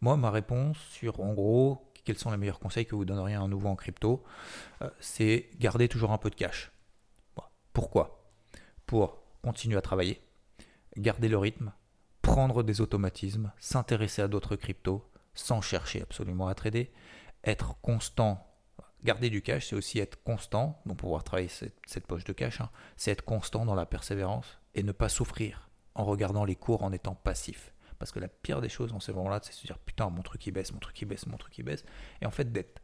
Moi, 0.01 0.17
ma 0.17 0.29
réponse 0.29 0.77
sur, 0.91 1.21
en 1.21 1.33
gros, 1.33 1.89
quels 2.03 2.17
sont 2.17 2.31
les 2.31 2.38
meilleurs 2.38 2.59
conseils 2.59 2.86
que 2.86 2.95
vous 2.95 3.05
donneriez 3.05 3.36
à 3.36 3.41
un 3.41 3.47
nouveau 3.47 3.69
en 3.69 3.77
crypto, 3.77 4.25
euh, 4.81 4.89
c'est 5.00 5.50
garder 5.59 5.88
toujours 5.88 6.12
un 6.12 6.17
peu 6.17 6.29
de 6.29 6.36
cash. 6.36 6.74
Pourquoi? 7.71 8.29
Pour 8.86 9.24
continuer 9.41 9.77
à 9.77 9.81
travailler, 9.81 10.21
garder 10.97 11.29
le 11.29 11.38
rythme, 11.38 11.71
prendre 12.21 12.62
des 12.62 12.81
automatismes, 12.81 13.53
s'intéresser 13.57 14.21
à 14.21 14.27
d'autres 14.27 14.57
cryptos, 14.57 15.09
sans 15.38 15.62
chercher 15.62 16.01
absolument 16.01 16.48
à 16.48 16.56
trader, 16.56 16.91
être 17.44 17.79
constant. 17.82 18.44
Garder 19.03 19.29
du 19.29 19.41
cash, 19.41 19.67
c'est 19.67 19.75
aussi 19.75 20.00
être 20.00 20.22
constant, 20.24 20.82
donc 20.86 20.98
pouvoir 20.98 21.24
travailler 21.24 21.50
cette, 21.50 22.08
poche 22.08 22.24
de 22.24 22.34
cash, 22.34 22.62
hein. 22.62 22.70
c'est 22.98 23.12
être 23.12 23.24
constant 23.24 23.65
dans 23.65 23.75
la 23.75 23.86
persévérance 23.86 24.60
et 24.74 24.84
ne 24.84 24.91
pas 24.91 25.08
souffrir 25.08 25.70
en 25.96 26.03
regardant 26.03 26.46
les 26.46 26.56
cours 26.56 26.84
en 26.84 26.91
étant 26.91 27.15
passif. 27.15 27.74
Parce 28.00 28.12
que 28.12 28.20
la 28.20 28.27
pire 28.27 28.62
des 28.62 28.70
choses 28.70 28.91
dans 28.91 29.00
ces 29.00 29.13
moments-là, 29.13 29.39
c'est 29.44 29.51
de 29.51 29.56
se 29.56 29.65
dire 29.65 29.79
putain, 29.79 30.10
mon 30.10 30.22
truc 30.22 30.46
il 30.46 30.51
baisse, 30.51 30.72
mon 30.72 30.79
truc 30.79 31.00
il 31.01 31.06
baisse, 31.06 31.25
mon 31.25 31.38
truc 31.38 31.58
il 31.58 31.63
baisse. 31.63 31.84
Et 32.22 32.25
en 32.25 32.32
fait, 32.32 32.51
d'être 32.51 32.82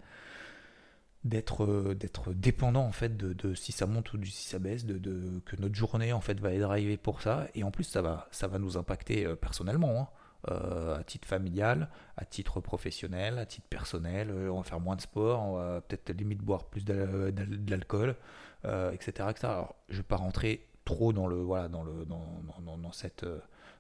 d'être 1.23 1.63
euh, 1.63 1.95
d'être 1.95 2.33
dépendant 2.33 2.85
en 2.85 2.91
fait 2.91 3.15
de, 3.15 3.53
si 3.53 3.71
ça 3.71 3.85
monte 3.85 4.11
ou 4.13 4.23
si 4.25 4.49
ça 4.49 4.59
baisse 4.59 4.85
de, 4.85 5.39
que 5.45 5.55
notre 5.55 5.75
journée 5.75 6.11
en 6.11 6.19
fait 6.19 6.39
va 6.39 6.53
être 6.53 6.63
arrivée 6.63 6.97
pour 6.97 7.21
ça 7.21 7.47
et 7.55 7.63
en 7.63 7.71
plus 7.71 7.85
ça 7.85 8.01
va 8.01 8.27
ça 8.31 8.47
va 8.47 8.59
nous 8.59 8.75
impacter 8.75 9.25
euh, 9.25 9.35
personnellement 9.35 10.01
hein. 10.01 10.07
Euh, 10.51 10.99
à 10.99 11.03
titre 11.05 11.25
familial, 11.25 11.87
à 12.17 12.25
titre 12.25 12.59
professionnel, 12.59 13.37
à 13.37 13.45
titre 13.45 13.67
personnel. 13.69 14.29
Euh, 14.29 14.51
on 14.51 14.57
va 14.57 14.63
faire 14.63 14.81
moins 14.81 14.97
de 14.97 15.01
sport, 15.01 15.41
on 15.41 15.55
va 15.55 15.79
peut-être 15.79 16.09
limite 16.17 16.39
boire 16.39 16.65
plus 16.65 16.83
d'alcool, 16.83 18.17
euh, 18.65 18.91
etc., 18.91 19.29
Alors, 19.43 19.75
je 19.87 19.93
ne 19.93 19.97
vais 19.99 20.03
pas 20.03 20.17
rentrer 20.17 20.67
trop 20.83 21.13
dans 21.13 21.27
le 21.27 21.37
voilà 21.37 21.69
dans 21.69 21.81
le 21.81 22.03
dans, 22.03 22.43
dans, 22.77 22.91
cette 22.91 23.25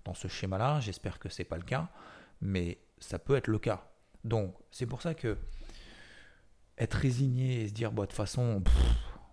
dans 0.05 0.13
ce 0.13 0.29
schéma-là. 0.29 0.79
J'espère 0.79 1.19
que 1.19 1.27
c'est 1.27 1.43
pas 1.43 1.57
le 1.57 1.63
cas, 1.63 1.89
mais 2.39 2.79
ça 2.97 3.19
peut 3.19 3.35
être 3.35 3.47
le 3.47 3.59
cas. 3.59 3.85
Donc 4.23 4.55
c'est 4.71 4.85
pour 4.85 5.01
ça 5.01 5.13
que 5.13 5.37
être 6.77 6.93
résigné 6.93 7.63
et 7.63 7.67
se 7.67 7.73
dire 7.73 7.91
bah, 7.91 8.03
de 8.03 8.07
toute 8.07 8.15
façon 8.15 8.63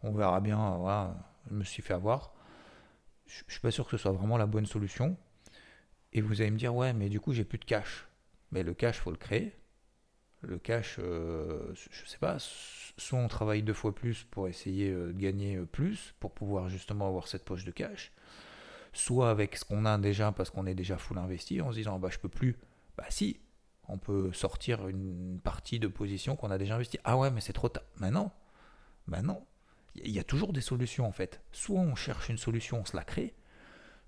on 0.03 0.13
verra 0.13 0.41
bien, 0.41 0.79
voilà, 0.79 1.15
je 1.49 1.55
me 1.55 1.63
suis 1.63 1.83
fait 1.83 1.95
avoir. 1.95 2.33
Je, 3.27 3.45
ne 3.45 3.51
suis 3.53 3.61
pas 3.61 3.71
sûr 3.71 3.85
que 3.85 3.93
ce 3.93 3.99
soit 3.99 4.11
vraiment 4.11 4.37
la 4.37 4.47
bonne 4.47 4.67
solution. 4.67 5.17
Et 6.13 6.21
vous 6.21 6.41
allez 6.41 6.51
me 6.51 6.59
dire, 6.59 6.75
ouais, 6.75 6.93
mais 6.93 7.09
du 7.09 7.21
coup, 7.21 7.33
j'ai 7.33 7.45
plus 7.45 7.59
de 7.59 7.65
cash. 7.65 8.07
Mais 8.53 8.63
le 8.63 8.75
cash, 8.75 8.99
faut 8.99 9.11
le 9.11 9.17
créer. 9.17 9.55
Le 10.43 10.59
cash, 10.59 10.97
euh, 10.99 11.73
je 11.75 12.07
sais 12.09 12.19
pas, 12.19 12.39
soit 12.39 13.19
on 13.19 13.29
travaille 13.29 13.63
deux 13.63 13.75
fois 13.75 13.95
plus 13.95 14.25
pour 14.31 14.49
essayer 14.49 14.91
euh, 14.91 15.13
de 15.13 15.19
gagner 15.19 15.57
euh, 15.57 15.67
plus, 15.67 16.15
pour 16.19 16.33
pouvoir 16.33 16.71
justement 16.71 17.07
avoir 17.07 17.29
cette 17.29 17.45
poche 17.45 17.67
de 17.67 17.71
cash, 17.71 18.11
soit 18.95 19.31
avec 19.31 19.57
ce 19.57 19.67
qu'on 19.67 19.85
a 19.85 19.99
déjà 19.99 20.33
parce 20.33 20.49
qu'on 20.49 20.65
est 20.65 20.75
déjà 20.75 20.97
full 20.97 21.19
investi, 21.19 21.61
en 21.61 21.71
se 21.73 21.77
disant, 21.77 21.99
bah 21.99 22.09
je 22.11 22.19
peux 22.19 22.31
plus. 22.31 22.57
Bah 22.97 23.05
si, 23.11 23.39
on 23.87 23.99
peut 23.99 24.33
sortir 24.33 24.89
une 24.89 25.41
partie 25.45 25.79
de 25.79 25.89
position 25.89 26.37
qu'on 26.37 26.51
a 26.51 26.57
déjà 26.57 26.77
investi. 26.77 26.99
Ah 27.05 27.19
ouais, 27.19 27.31
mais 27.31 27.43
c'est 27.43 27.53
trop 27.53 27.69
tard. 27.69 27.85
Mais 27.99 28.11
non, 28.11 28.31
bah 29.09 29.21
non. 29.21 29.45
Il 29.97 30.11
y 30.11 30.21
a 30.21 30.25
toujours 30.25 30.55
des 30.55 30.61
solutions 30.63 31.07
en 31.07 31.13
fait. 31.13 31.43
Soit 31.53 31.81
on 31.81 31.95
cherche 31.95 32.31
une 32.31 32.39
solution, 32.39 32.81
on 32.81 32.85
se 32.87 32.97
la 32.97 33.05
crée, 33.05 33.35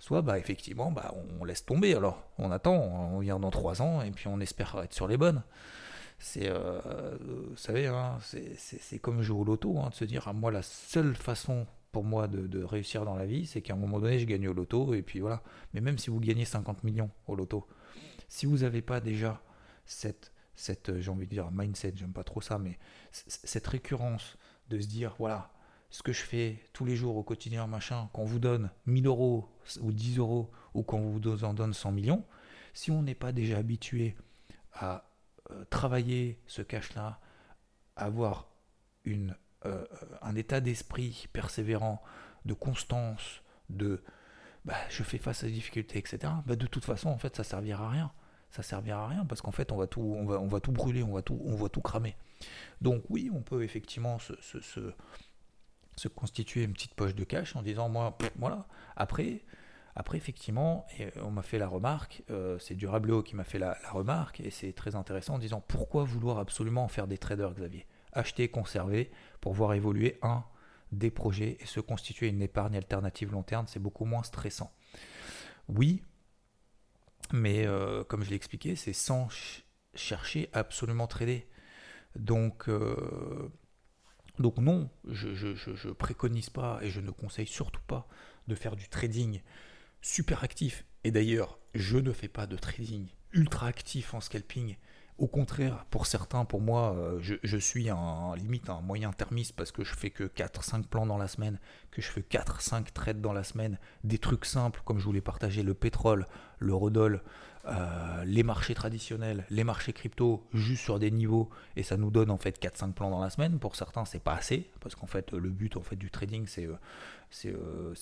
soit 0.02 0.20
bah, 0.20 0.36
effectivement 0.36 0.90
bah, 0.90 1.14
on 1.38 1.44
laisse 1.44 1.64
tomber 1.64 1.94
alors, 1.94 2.24
on 2.36 2.50
attend, 2.50 2.74
on 2.74 3.20
vient 3.20 3.38
dans 3.38 3.52
trois 3.52 3.82
ans 3.82 4.02
et 4.02 4.10
puis 4.10 4.26
on 4.26 4.40
espère 4.40 4.76
être 4.82 4.92
sur 4.92 5.06
les 5.06 5.16
bonnes. 5.16 5.44
C'est, 6.18 6.48
euh, 6.48 7.16
vous 7.20 7.56
savez, 7.56 7.86
hein, 7.86 8.18
c'est 8.20 8.98
comme 8.98 9.22
jouer 9.22 9.40
au 9.40 9.44
loto, 9.44 9.78
hein, 9.78 9.90
de 9.90 9.94
se 9.94 10.04
dire, 10.04 10.24
ah, 10.26 10.32
moi 10.32 10.50
la 10.50 10.62
seule 10.62 11.14
façon 11.14 11.68
pour 11.92 12.02
moi 12.02 12.26
de, 12.26 12.64
réussir 12.64 13.04
dans 13.04 13.14
la 13.14 13.26
vie, 13.26 13.46
c'est 13.46 13.62
qu'à 13.62 13.74
un 13.74 13.76
moment 13.76 14.00
donné 14.00 14.18
je 14.18 14.26
gagne 14.26 14.48
au 14.48 14.52
loto 14.52 14.92
et 14.92 15.02
puis 15.02 15.20
voilà. 15.20 15.40
Mais 15.72 15.80
même 15.80 15.98
si 15.98 16.10
vous 16.10 16.18
gagnez 16.18 16.44
50 16.44 16.82
millions 16.82 17.10
au 17.28 17.36
loto, 17.36 17.68
si 18.28 18.46
vous 18.46 18.58
n'avez 18.58 18.82
pas 18.82 19.00
déjà 19.00 19.40
cette, 19.86 20.32
cette 20.56 20.98
j'ai 20.98 21.10
envie 21.12 21.26
de 21.26 21.30
dire 21.30 21.50
mindset, 21.52 21.92
j'aime 21.94 22.12
pas 22.12 22.24
trop 22.24 22.40
ça, 22.40 22.58
mais 22.58 22.76
cette 23.12 23.68
récurrence 23.68 24.36
de 24.68 24.80
se 24.80 24.88
dire, 24.88 25.14
voilà, 25.18 25.52
ce 25.92 26.02
que 26.02 26.12
je 26.12 26.22
fais 26.22 26.58
tous 26.72 26.86
les 26.86 26.96
jours 26.96 27.16
au 27.16 27.22
quotidien, 27.22 27.66
machin, 27.66 28.08
qu'on 28.14 28.24
vous 28.24 28.38
donne 28.38 28.70
1000 28.86 29.06
euros 29.06 29.48
ou 29.82 29.92
10 29.92 30.18
euros 30.18 30.50
ou 30.72 30.82
qu'on 30.82 31.10
vous 31.10 31.44
en 31.44 31.52
donne 31.52 31.74
100 31.74 31.92
millions, 31.92 32.24
si 32.72 32.90
on 32.90 33.02
n'est 33.02 33.14
pas 33.14 33.30
déjà 33.30 33.58
habitué 33.58 34.16
à 34.72 35.04
euh, 35.50 35.64
travailler 35.68 36.40
ce 36.46 36.62
cash-là, 36.62 37.20
avoir 37.94 38.48
une, 39.04 39.36
euh, 39.66 39.84
un 40.22 40.34
état 40.34 40.62
d'esprit 40.62 41.28
persévérant, 41.34 42.02
de 42.46 42.54
constance, 42.54 43.42
de 43.68 44.02
bah, 44.64 44.76
je 44.88 45.02
fais 45.02 45.18
face 45.18 45.44
à 45.44 45.46
des 45.46 45.52
difficultés, 45.52 45.98
etc., 45.98 46.32
bah, 46.46 46.56
de 46.56 46.66
toute 46.66 46.86
façon, 46.86 47.10
en 47.10 47.18
fait, 47.18 47.36
ça 47.36 47.44
servira 47.44 47.84
à 47.84 47.90
rien. 47.90 48.12
Ça 48.48 48.62
servira 48.62 49.04
à 49.04 49.08
rien 49.08 49.26
parce 49.26 49.42
qu'en 49.42 49.50
fait, 49.50 49.72
on 49.72 49.76
va, 49.76 49.86
tout, 49.86 50.00
on, 50.00 50.24
va, 50.24 50.40
on 50.40 50.46
va 50.46 50.60
tout 50.60 50.72
brûler, 50.72 51.02
on 51.02 51.12
va 51.12 51.22
tout, 51.22 51.40
on 51.44 51.54
va 51.54 51.68
tout 51.68 51.80
cramer. 51.82 52.16
Donc, 52.80 53.02
oui, 53.10 53.30
on 53.34 53.42
peut 53.42 53.62
effectivement 53.62 54.18
se 54.18 54.34
se 54.40 54.94
constituer 56.08 56.62
une 56.62 56.72
petite 56.72 56.94
poche 56.94 57.14
de 57.14 57.24
cash 57.24 57.56
en 57.56 57.62
disant 57.62 57.88
moi 57.88 58.16
voilà. 58.36 58.66
Après 58.96 59.42
après 59.94 60.16
effectivement 60.16 60.86
et 60.98 61.08
on 61.20 61.30
m'a 61.30 61.42
fait 61.42 61.58
la 61.58 61.68
remarque 61.68 62.22
euh, 62.30 62.58
c'est 62.58 62.74
Durablo 62.74 63.22
qui 63.22 63.36
m'a 63.36 63.44
fait 63.44 63.58
la, 63.58 63.76
remarque 63.90 64.40
et 64.40 64.50
c'est 64.50 64.72
très 64.72 64.96
intéressant 64.96 65.34
en 65.34 65.38
disant 65.38 65.62
pourquoi 65.66 66.04
vouloir 66.04 66.38
absolument 66.38 66.84
en 66.84 66.88
faire 66.88 67.06
des 67.06 67.18
traders 67.18 67.52
Xavier? 67.54 67.86
Acheter 68.12 68.48
conserver 68.48 69.10
pour 69.40 69.52
voir 69.52 69.74
évoluer 69.74 70.18
un 70.22 70.44
des 70.92 71.10
projets 71.10 71.56
et 71.60 71.66
se 71.66 71.80
constituer 71.80 72.28
une 72.28 72.42
épargne 72.42 72.76
alternative 72.76 73.32
long 73.32 73.42
terme 73.42 73.66
c'est 73.66 73.80
beaucoup 73.80 74.06
moins 74.06 74.22
stressant. 74.22 74.72
Oui 75.68 76.02
mais 77.32 77.66
euh, 77.66 78.02
comme 78.04 78.22
je 78.22 78.30
l'ai 78.30 78.36
expliqué 78.36 78.76
c'est 78.76 78.92
sans 78.94 79.28
chercher 79.94 80.48
à 80.52 80.60
absolument 80.60 81.06
trader. 81.06 81.46
Donc 82.16 82.68
euh, 82.68 83.50
donc 84.42 84.58
non, 84.58 84.90
je 85.08 85.28
ne 85.88 85.92
préconise 85.92 86.50
pas 86.50 86.80
et 86.82 86.90
je 86.90 87.00
ne 87.00 87.10
conseille 87.10 87.46
surtout 87.46 87.80
pas 87.86 88.06
de 88.48 88.54
faire 88.54 88.76
du 88.76 88.88
trading 88.88 89.40
super 90.02 90.44
actif. 90.44 90.84
Et 91.04 91.10
d'ailleurs, 91.10 91.58
je 91.74 91.98
ne 91.98 92.12
fais 92.12 92.28
pas 92.28 92.46
de 92.46 92.56
trading 92.56 93.06
ultra 93.32 93.66
actif 93.66 94.14
en 94.14 94.20
scalping. 94.20 94.76
Au 95.18 95.28
contraire, 95.28 95.84
pour 95.90 96.06
certains, 96.06 96.44
pour 96.44 96.60
moi, 96.60 96.96
euh, 96.96 97.18
je, 97.20 97.56
suis 97.58 97.90
en 97.92 98.34
limite 98.34 98.70
un 98.70 98.80
moyen 98.80 99.12
termiste 99.12 99.54
parce 99.54 99.70
que 99.70 99.84
je 99.84 99.94
fais 99.94 100.10
que 100.10 100.24
4-5 100.24 100.84
plans 100.84 101.06
dans 101.06 101.18
la 101.18 101.28
semaine, 101.28 101.60
que 101.90 102.00
je 102.00 102.08
fais 102.08 102.22
4-5 102.22 102.92
trades 102.92 103.20
dans 103.20 103.32
la 103.32 103.44
semaine, 103.44 103.78
des 104.04 104.18
trucs 104.18 104.46
simples 104.46 104.80
comme 104.84 104.98
je 104.98 105.04
voulais 105.04 105.20
partager 105.20 105.62
le 105.62 105.74
pétrole, 105.74 106.26
le 106.58 106.74
rodol, 106.74 107.22
euh, 107.66 108.24
les 108.24 108.42
marchés 108.42 108.74
traditionnels, 108.74 109.44
les 109.48 109.62
marchés 109.62 109.92
crypto, 109.92 110.44
juste 110.52 110.82
sur 110.82 110.98
des 110.98 111.12
niveaux, 111.12 111.48
et 111.76 111.84
ça 111.84 111.96
nous 111.96 112.10
donne 112.10 112.30
en 112.30 112.38
fait 112.38 112.60
4-5 112.60 112.92
plans 112.92 113.10
dans 113.10 113.20
la 113.20 113.30
semaine. 113.30 113.60
Pour 113.60 113.76
certains, 113.76 114.04
c'est 114.04 114.18
pas 114.18 114.34
assez, 114.34 114.70
parce 114.80 114.96
qu'en 114.96 115.06
fait, 115.06 115.32
le 115.32 115.50
but 115.50 115.76
en 115.76 115.82
fait 115.82 115.94
du 115.94 116.10
trading, 116.10 116.46
c'est, 116.46 116.66
de, 117.46 117.94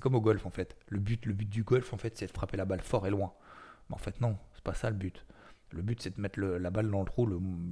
comme 0.00 0.14
au 0.14 0.20
golf 0.20 0.46
en 0.46 0.50
fait. 0.50 0.76
Le 0.88 1.00
but, 1.00 1.26
le 1.26 1.32
but 1.32 1.48
du 1.48 1.64
golf 1.64 1.92
en 1.92 1.96
fait, 1.96 2.16
c'est 2.16 2.26
de 2.26 2.32
frapper 2.32 2.56
la 2.56 2.66
balle 2.66 2.82
fort 2.82 3.06
et 3.06 3.10
loin. 3.10 3.32
Mais 3.88 3.94
en 3.96 3.98
fait, 3.98 4.20
non, 4.20 4.38
c'est 4.60 4.64
pas 4.64 4.74
ça 4.74 4.90
le 4.90 4.96
but. 4.96 5.24
Le 5.70 5.80
but, 5.80 6.02
c'est 6.02 6.16
de 6.16 6.20
mettre 6.20 6.38
la 6.38 6.70
balle 6.70 6.90
dans 6.90 7.00
le 7.00 7.06
trou 7.06 7.28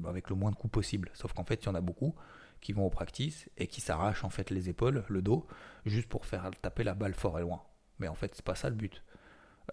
avec 0.09 0.31
le 0.31 0.37
moins 0.37 0.51
de 0.51 0.57
coups 0.57 0.73
possible. 0.73 1.11
Sauf 1.13 1.35
qu'en 1.35 1.45
fait, 1.45 1.63
il 1.65 1.67
y 1.67 1.69
en 1.69 1.75
a 1.75 1.81
beaucoup 1.83 2.15
qui 2.61 2.73
vont 2.73 2.87
au 2.87 2.91
practice 2.91 3.49
et 3.59 3.67
qui 3.67 3.81
s'arrachent 3.81 4.25
en 4.25 4.31
fait 4.31 4.51
les 4.51 4.69
épaules, 4.71 5.05
le 5.09 5.21
dos, 5.23 5.47
juste 5.85 6.09
pour 6.09 6.25
faire 6.25 6.51
taper 6.63 6.83
la 6.83 6.95
balle 6.95 7.15
fort 7.15 7.39
et 7.39 7.43
loin. 7.43 7.63
Mais 7.99 8.09
en 8.09 8.15
fait, 8.15 8.35
c'est 8.35 8.45
pas 8.45 8.55
ça 8.55 8.71
le 8.71 8.77
but. 8.77 9.03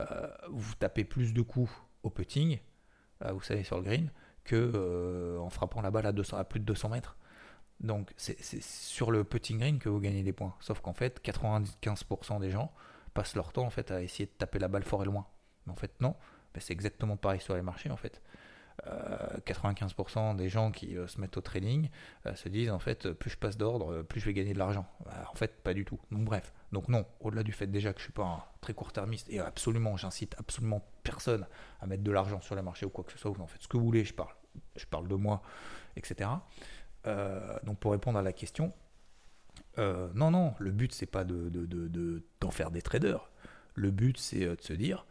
Euh, 0.02 0.28
vous 0.50 0.76
tapez 0.76 1.06
plus 1.06 1.34
de 1.34 1.42
coups 1.42 1.72
au 2.04 2.10
putting, 2.10 2.60
euh, 3.24 3.32
vous 3.32 3.42
savez, 3.42 3.64
sur 3.64 3.78
le 3.78 3.84
green, 3.84 4.12
que 4.44 4.72
euh, 4.76 5.40
en 5.40 5.50
frappant 5.50 5.82
la 5.82 5.90
balle 5.90 6.06
à, 6.06 6.12
200, 6.12 6.38
à 6.38 6.44
plus 6.44 6.60
de 6.60 6.66
200 6.66 6.90
mètres. 6.90 7.18
Donc 7.80 8.14
c'est 8.18 8.42
sur 8.62 9.12
le 9.12 9.24
putting 9.24 9.60
green 9.60 9.80
que 9.80 9.90
vous 9.90 10.00
gagnez 10.00 10.24
des 10.24 10.34
points. 10.34 10.56
Sauf 10.60 10.82
qu'en 10.82 10.94
fait, 10.94 11.22
95% 11.24 12.40
des 12.40 12.52
gens 12.52 12.72
passent 13.14 13.36
leur 13.36 13.54
temps 13.54 13.66
en 13.66 13.70
fait 13.70 13.92
à 13.92 14.02
essayer 14.02 14.26
de 14.26 14.32
taper 14.32 14.60
la 14.60 14.68
balle 14.68 14.84
fort 14.84 15.04
et 15.04 15.06
loin. 15.06 15.26
Mais 15.66 15.74
en 15.74 15.76
fait, 15.76 15.92
non. 16.02 16.16
Ben, 16.56 16.62
c'est 16.62 16.72
exactement 16.72 17.18
pareil 17.18 17.42
sur 17.42 17.54
les 17.54 17.62
marchés 17.62 17.92
en 17.92 17.98
fait. 17.98 18.22
95% 19.46 20.18
euh, 20.18 20.34
des 20.36 20.50
gens 20.50 20.72
qui 20.72 20.98
euh, 20.98 21.08
se 21.08 21.20
mettent 21.20 21.38
au 21.38 21.42
trading 21.42 21.90
euh, 22.26 22.36
se 22.36 22.50
disent 22.50 22.70
en 22.70 22.80
fait 22.80 23.12
plus 23.12 23.30
je 23.30 23.38
passe 23.38 23.58
d'ordre, 23.58 24.04
plus 24.04 24.20
je 24.22 24.26
vais 24.26 24.34
gagner 24.34 24.54
de 24.54 24.60
l'argent. 24.60 24.86
Bah, 25.06 25.30
en 25.32 25.36
fait, 25.36 25.62
pas 25.64 25.74
du 25.74 25.84
tout. 25.86 26.00
Donc 26.12 26.24
bref. 26.24 26.54
Donc 26.72 26.88
non, 26.88 27.06
au-delà 27.20 27.44
du 27.44 27.52
fait 27.52 27.68
déjà 27.68 27.94
que 27.94 28.00
je 28.00 28.06
suis 28.06 28.14
pas 28.14 28.24
un 28.24 28.44
très 28.62 28.74
court-termiste 28.74 29.30
et 29.30 29.40
absolument, 29.40 29.98
j'incite 29.98 30.36
absolument 30.38 30.82
personne 31.04 31.46
à 31.82 31.88
mettre 31.88 32.04
de 32.04 32.12
l'argent 32.12 32.40
sur 32.40 32.56
les 32.56 32.62
marchés 32.62 32.86
ou 32.86 32.90
quoi 32.90 33.04
que 33.04 33.12
ce 33.12 33.18
soit. 33.18 33.32
Vous 33.32 33.42
en 33.42 33.48
faites 33.48 33.64
ce 33.64 33.68
que 33.68 33.76
vous 33.76 33.84
voulez. 33.84 34.06
Je 34.06 34.14
parle, 34.14 34.34
je 34.78 34.86
parle 34.86 35.10
de 35.10 35.16
moi, 35.16 35.42
etc. 35.98 36.30
donc 37.64 37.78
pour 37.80 37.92
répondre 37.92 38.18
à 38.18 38.24
la 38.24 38.34
question, 38.34 38.74
non, 39.78 40.32
non, 40.32 40.56
le 40.60 40.72
but 40.72 40.94
c'est 40.94 41.06
pas 41.06 41.24
de, 41.24 41.50
d'en 42.40 42.52
faire 42.52 42.72
des 42.72 42.82
traders. 42.82 43.30
Le 43.76 43.92
but 43.92 44.18
c'est 44.18 44.46
de 44.46 44.62
se 44.62 44.74
dire, 44.74 45.06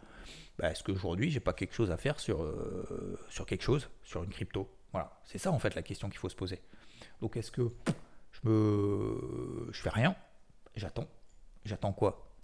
bah, 0.59 0.71
est-ce 0.71 0.83
qu'aujourd'hui, 0.83 1.31
j'ai 1.31 1.41
pas 1.41 1.53
quelque 1.53 1.75
chose 1.75 1.91
à 1.91 1.97
faire 1.97 2.21
sur, 2.21 2.43
euh, 2.43 3.19
quelque 3.47 3.63
chose, 3.63 3.91
sur 4.03 4.23
une 4.23 4.31
crypto? 4.31 4.69
Voilà, 4.93 5.19
c'est 5.25 5.39
ça 5.39 5.51
en 5.51 5.59
fait 5.59 5.75
la 5.75 5.83
question 5.83 6.09
qu'il 6.09 6.19
faut 6.19 6.29
se 6.29 6.37
poser. 6.37 6.63
Donc 7.21 7.37
est-ce 7.37 7.51
que 7.51 7.73
je 8.33 8.49
me, 8.49 9.69
je 9.73 9.81
fais 9.81 9.91
rien, 9.91 10.15
j'attends, 10.77 11.09
j'attends 11.65 11.93
quoi? 11.93 12.35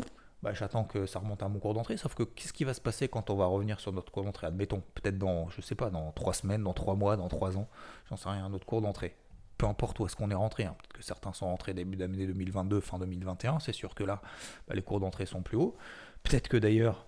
Bah, 0.42 0.54
j'attends 0.54 0.84
que 0.84 1.04
ça 1.04 1.18
remonte 1.18 1.42
à 1.42 1.48
mon 1.48 1.58
cours 1.58 1.74
d'entrée. 1.74 1.98
Sauf 1.98 2.14
que 2.14 2.22
qu'est-ce 2.22 2.52
qui 2.52 2.64
va 2.64 2.72
se 2.72 2.80
passer 2.80 3.08
quand 3.08 3.28
on 3.28 3.36
va 3.36 3.44
revenir 3.46 3.78
sur 3.78 3.92
notre 3.92 4.10
cours 4.10 4.24
d'entrée? 4.24 4.46
Admettons, 4.46 4.82
peut-être 4.94 5.18
dans, 5.18 5.50
je 5.50 5.60
sais 5.60 5.74
pas, 5.74 5.90
dans 5.90 6.12
trois 6.12 6.32
semaines, 6.32 6.62
dans 6.62 6.72
trois 6.72 6.94
mois, 6.94 7.16
dans 7.16 7.28
trois 7.28 7.58
ans, 7.58 7.68
j'en 8.08 8.16
sais 8.16 8.28
rien, 8.30 8.46
un 8.46 8.52
autre 8.54 8.64
cours 8.64 8.80
d'entrée. 8.80 9.14
Peu 9.58 9.66
importe 9.66 9.98
où 9.98 10.06
est-ce 10.06 10.16
qu'on 10.16 10.30
est 10.30 10.34
rentré. 10.34 10.64
Hein. 10.64 10.74
Peut-être 10.78 10.92
que 10.94 11.02
certains 11.02 11.34
sont 11.34 11.46
rentrés 11.46 11.74
début 11.74 11.96
d'année 11.98 12.26
2022, 12.26 12.80
fin 12.80 12.98
2021. 12.98 13.60
C'est 13.60 13.74
sûr 13.74 13.94
que 13.94 14.02
là, 14.02 14.22
bah, 14.66 14.74
les 14.74 14.80
cours 14.80 15.00
d'entrée 15.00 15.26
sont 15.26 15.42
plus 15.42 15.58
hauts. 15.58 15.76
Peut-être 16.22 16.48
que 16.48 16.56
d'ailleurs, 16.56 17.06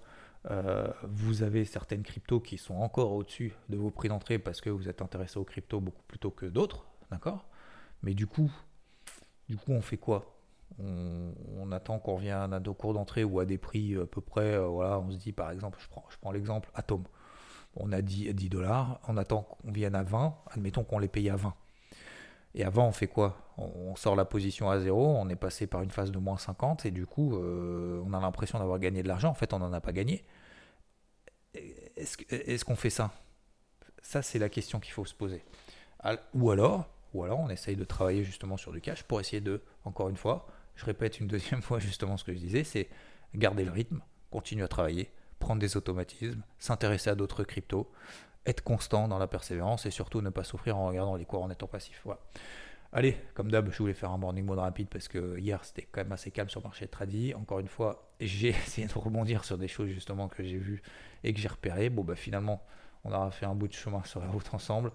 euh, 0.51 0.89
vous 1.05 1.43
avez 1.43 1.65
certaines 1.65 2.03
cryptos 2.03 2.41
qui 2.41 2.59
sont 2.59 2.75
encore 2.75 3.13
au-dessus 3.13 3.55
de 3.69 3.77
vos 3.77 3.91
prix 3.91 4.09
d'entrée 4.09 4.39
parce 4.39 4.61
que 4.61 4.71
vous 4.71 4.89
êtes 4.89 5.01
intéressé 5.01 5.39
aux 5.39 5.45
cryptos 5.45 5.81
beaucoup 5.81 6.03
plus 6.09 6.19
tôt 6.19 6.31
que 6.31 6.47
d'autres, 6.47 6.85
d'accord? 7.11 7.45
Mais 8.03 8.15
du 8.15 8.27
coup, 8.27 8.51
du 9.49 9.57
coup, 9.57 9.73
on 9.73 9.83
fait 9.83 9.99
quoi? 9.99 10.37
On, 10.79 11.71
attend 11.71 11.99
qu'on 11.99 12.17
revienne 12.17 12.53
à 12.53 12.61
nos 12.61 12.75
cours 12.75 12.93
d'entrée 12.95 13.25
ou 13.25 13.41
à 13.41 13.45
des 13.45 13.59
prix 13.59 13.97
à 13.97 14.07
peu 14.07 14.21
près, 14.21 14.55
euh, 14.55 14.67
voilà, 14.67 14.99
on 14.99 15.11
se 15.11 15.17
dit 15.17 15.33
par 15.33 15.51
exemple, 15.51 15.79
je 15.81 15.89
prends, 15.89 16.05
je 16.11 16.17
prends 16.19 16.33
l'exemple 16.33 16.71
Atom. 16.75 17.05
On 17.77 17.93
a 17.93 18.03
10, 18.03 18.35
10 18.35 18.49
dollars, 18.51 19.01
on 19.09 19.17
attend 19.17 19.43
qu'on 19.43 19.71
vienne 19.71 19.95
à 19.95 20.03
20, 20.03 20.35
admettons 20.51 20.85
qu'on 20.85 20.99
les 20.99 21.09
paye 21.09 21.31
à 21.31 21.37
20. 21.37 21.55
Et 22.55 22.65
avant, 22.65 22.87
on 22.87 22.93
fait 22.93 23.07
quoi? 23.07 23.39
On, 23.57 23.95
sort 23.97 24.17
la 24.17 24.25
position 24.25 24.71
à 24.71 24.79
zéro, 24.81 25.15
on 25.17 25.29
est 25.29 25.37
passé 25.37 25.67
par 25.67 25.83
une 25.83 25.91
phase 25.91 26.11
de 26.11 26.19
moins 26.19 26.37
50 26.37 26.87
et 26.87 26.91
du 26.91 27.07
coup, 27.07 27.37
euh, 27.37 28.03
on 28.05 28.13
a 28.13 28.21
l'impression 28.21 28.59
d'avoir 28.59 28.79
gagné 28.79 29.03
de 29.03 29.09
l'argent. 29.09 29.31
En 29.31 29.35
fait, 29.35 29.53
on 29.53 29.59
n'en 29.59 29.73
a 29.73 29.81
pas 29.81 29.93
gagné. 29.93 30.25
Est-ce 31.55 32.65
qu'on 32.65 32.77
fait 32.77 32.91
ça? 32.91 33.13
Ça, 34.03 34.23
c'est 34.23 34.39
la 34.39 34.49
question 34.49 34.81
qu'il 34.81 34.93
faut 34.93 35.05
se 35.05 35.15
poser. 35.15 35.43
Ou 36.35 36.51
alors, 36.51 36.89
ou 37.15 37.25
alors, 37.25 37.41
on 37.41 37.51
essaye 37.51 37.77
de 37.77 37.85
travailler 37.85 38.25
justement 38.25 38.57
sur 38.57 38.73
du 38.73 38.81
cash 38.81 39.03
pour 39.03 39.21
essayer 39.21 39.41
de, 39.41 39.63
encore 39.85 40.09
une 40.09 40.17
fois, 40.17 40.47
je 40.75 40.85
répète 40.85 41.21
une 41.21 41.27
deuxième 41.27 41.63
fois 41.63 41.79
justement 41.79 42.17
ce 42.17 42.25
que 42.25 42.33
je 42.33 42.39
disais, 42.39 42.65
c'est 42.65 42.89
garder 43.35 43.65
le 43.65 43.71
rythme, 43.71 44.01
continuer 44.31 44.65
à 44.65 44.69
travailler, 44.69 45.11
prendre 45.39 45.61
des 45.61 45.77
automatismes, 45.77 46.43
s'intéresser 46.59 47.11
à 47.11 47.15
d'autres 47.15 47.45
cryptos, 47.45 47.91
être 48.47 48.63
constant 48.63 49.09
dans 49.09 49.19
la 49.19 49.27
persévérance 49.27 49.87
et 49.87 49.91
surtout 49.91 50.21
ne 50.21 50.31
pas 50.31 50.45
souffrir 50.45 50.77
en 50.77 50.89
regardant 50.89 51.17
les 51.17 51.25
cours 51.25 51.43
en 51.43 51.51
étant 51.51 51.67
passif. 51.67 52.01
Voilà. 52.05 52.21
Allez, 52.95 53.17
comme 53.33 53.51
d'hab, 53.51 53.71
je 53.73 53.79
voulais 53.79 53.95
faire 53.95 54.11
un 54.11 54.19
morning 54.19 54.45
mode 54.45 54.59
rapide 54.59 54.89
parce 54.89 55.09
que 55.09 55.39
hier 55.39 55.65
c'était 55.65 55.89
quand 55.91 56.03
même 56.03 56.13
assez 56.13 56.31
calme 56.31 56.51
sur 56.51 56.61
le 56.61 56.65
marché 56.65 56.87
tradit. 56.87 57.35
Encore 57.35 57.61
une 57.61 57.69
fois, 57.69 58.13
j'ai 58.21 58.49
essayé 58.67 58.87
de 58.87 58.93
rebondir 58.93 59.45
sur 59.45 59.57
des 59.57 59.69
choses 59.69 59.89
justement 59.89 60.29
que 60.29 60.43
j'ai 60.43 60.59
vues 60.59 60.83
et 61.25 61.33
que 61.33 61.41
j'ai 61.41 61.49
repérées. 61.49 61.89
Bon, 61.89 62.05
bah 62.05 62.17
finalement, 62.17 62.63
on 63.05 63.13
aura 63.13 63.31
fait 63.31 63.47
un 63.47 63.55
bout 63.55 63.69
de 63.69 63.73
chemin 63.73 64.03
sur 64.05 64.21
la 64.21 64.29
route 64.29 64.53
ensemble. 64.53 64.93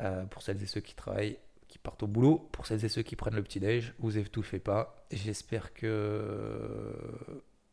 Euh, 0.00 0.24
pour 0.26 0.42
celles 0.42 0.60
et 0.62 0.66
ceux 0.66 0.80
qui 0.80 0.94
travaillent, 0.94 1.38
qui 1.68 1.78
partent 1.78 2.02
au 2.02 2.08
boulot, 2.08 2.48
pour 2.52 2.66
celles 2.66 2.84
et 2.84 2.88
ceux 2.88 3.02
qui 3.02 3.14
prennent 3.16 3.36
le 3.36 3.42
petit 3.42 3.60
déj, 3.60 3.94
vous 4.00 4.12
tout 4.24 4.42
fait 4.42 4.58
pas. 4.58 5.06
J'espère 5.12 5.72
que, 5.72 6.92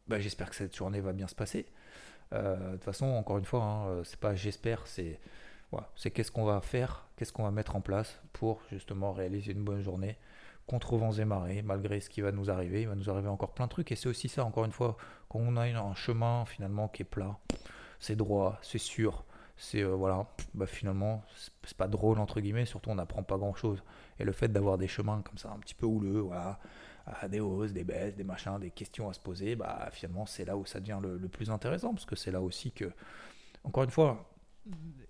bah, 0.07 0.19
j'espère 0.19 0.49
que 0.51 0.55
cette 0.55 0.75
journée 0.75 1.01
va 1.01 1.13
bien 1.13 1.27
se 1.27 1.35
passer. 1.35 1.65
Euh, 2.33 2.67
de 2.67 2.71
toute 2.73 2.83
façon, 2.83 3.07
encore 3.07 3.39
une 3.39 3.45
fois, 3.45 3.63
hein, 3.63 4.03
c'est 4.03 4.19
pas 4.19 4.35
j'espère, 4.35 4.85
c'est 4.87 5.19
c'est 5.95 6.11
qu'est-ce 6.11 6.31
qu'on 6.31 6.45
va 6.45 6.61
faire, 6.61 7.05
qu'est-ce 7.23 7.31
qu'on 7.31 7.43
va 7.43 7.51
mettre 7.51 7.77
en 7.77 7.81
place 7.81 8.19
pour 8.33 8.59
justement 8.69 9.13
réaliser 9.13 9.53
une 9.53 9.63
bonne 9.63 9.81
journée 9.81 10.17
contre 10.67 10.97
vents 10.97 11.13
et 11.13 11.23
marées, 11.23 11.61
malgré 11.61 12.01
ce 12.01 12.09
qui 12.09 12.19
va 12.19 12.33
nous 12.33 12.51
arriver. 12.51 12.81
Il 12.81 12.89
va 12.89 12.95
nous 12.95 13.09
arriver 13.09 13.29
encore 13.29 13.53
plein 13.53 13.63
de 13.67 13.69
trucs. 13.69 13.93
Et 13.93 13.95
c'est 13.95 14.09
aussi 14.09 14.27
ça, 14.27 14.43
encore 14.43 14.65
une 14.65 14.73
fois, 14.73 14.97
quand 15.29 15.39
on 15.39 15.55
a 15.55 15.61
un 15.61 15.95
chemin 15.95 16.43
finalement 16.43 16.89
qui 16.89 17.03
est 17.03 17.05
plat, 17.05 17.37
c'est 18.01 18.17
droit, 18.17 18.59
c'est 18.61 18.77
sûr, 18.77 19.23
c'est 19.55 19.83
euh, 19.83 19.95
voilà, 19.95 20.27
bah, 20.53 20.65
finalement, 20.65 21.23
c'est 21.63 21.77
pas 21.77 21.87
drôle 21.87 22.19
entre 22.19 22.41
guillemets, 22.41 22.65
surtout 22.65 22.89
on 22.89 22.95
n'apprend 22.95 23.23
pas 23.23 23.37
grand 23.37 23.55
chose. 23.55 23.81
Et 24.19 24.25
le 24.25 24.33
fait 24.33 24.49
d'avoir 24.49 24.77
des 24.77 24.89
chemins 24.89 25.21
comme 25.21 25.37
ça, 25.37 25.49
un 25.49 25.59
petit 25.59 25.75
peu 25.75 25.85
houleux, 25.85 26.19
voilà, 26.19 26.59
des 27.29 27.39
hausses, 27.39 27.71
des 27.71 27.85
baisses, 27.85 28.17
des 28.17 28.25
machins, 28.25 28.59
des 28.59 28.71
questions 28.71 29.07
à 29.09 29.13
se 29.13 29.21
poser, 29.21 29.55
bah 29.55 29.87
finalement 29.93 30.25
c'est 30.25 30.43
là 30.43 30.57
où 30.57 30.65
ça 30.65 30.81
devient 30.81 30.99
le 31.01 31.29
plus 31.29 31.49
intéressant, 31.49 31.93
parce 31.93 32.05
que 32.05 32.17
c'est 32.17 32.31
là 32.31 32.41
aussi 32.41 32.73
que, 32.73 32.91
encore 33.63 33.83
une 33.83 33.91
fois, 33.91 34.32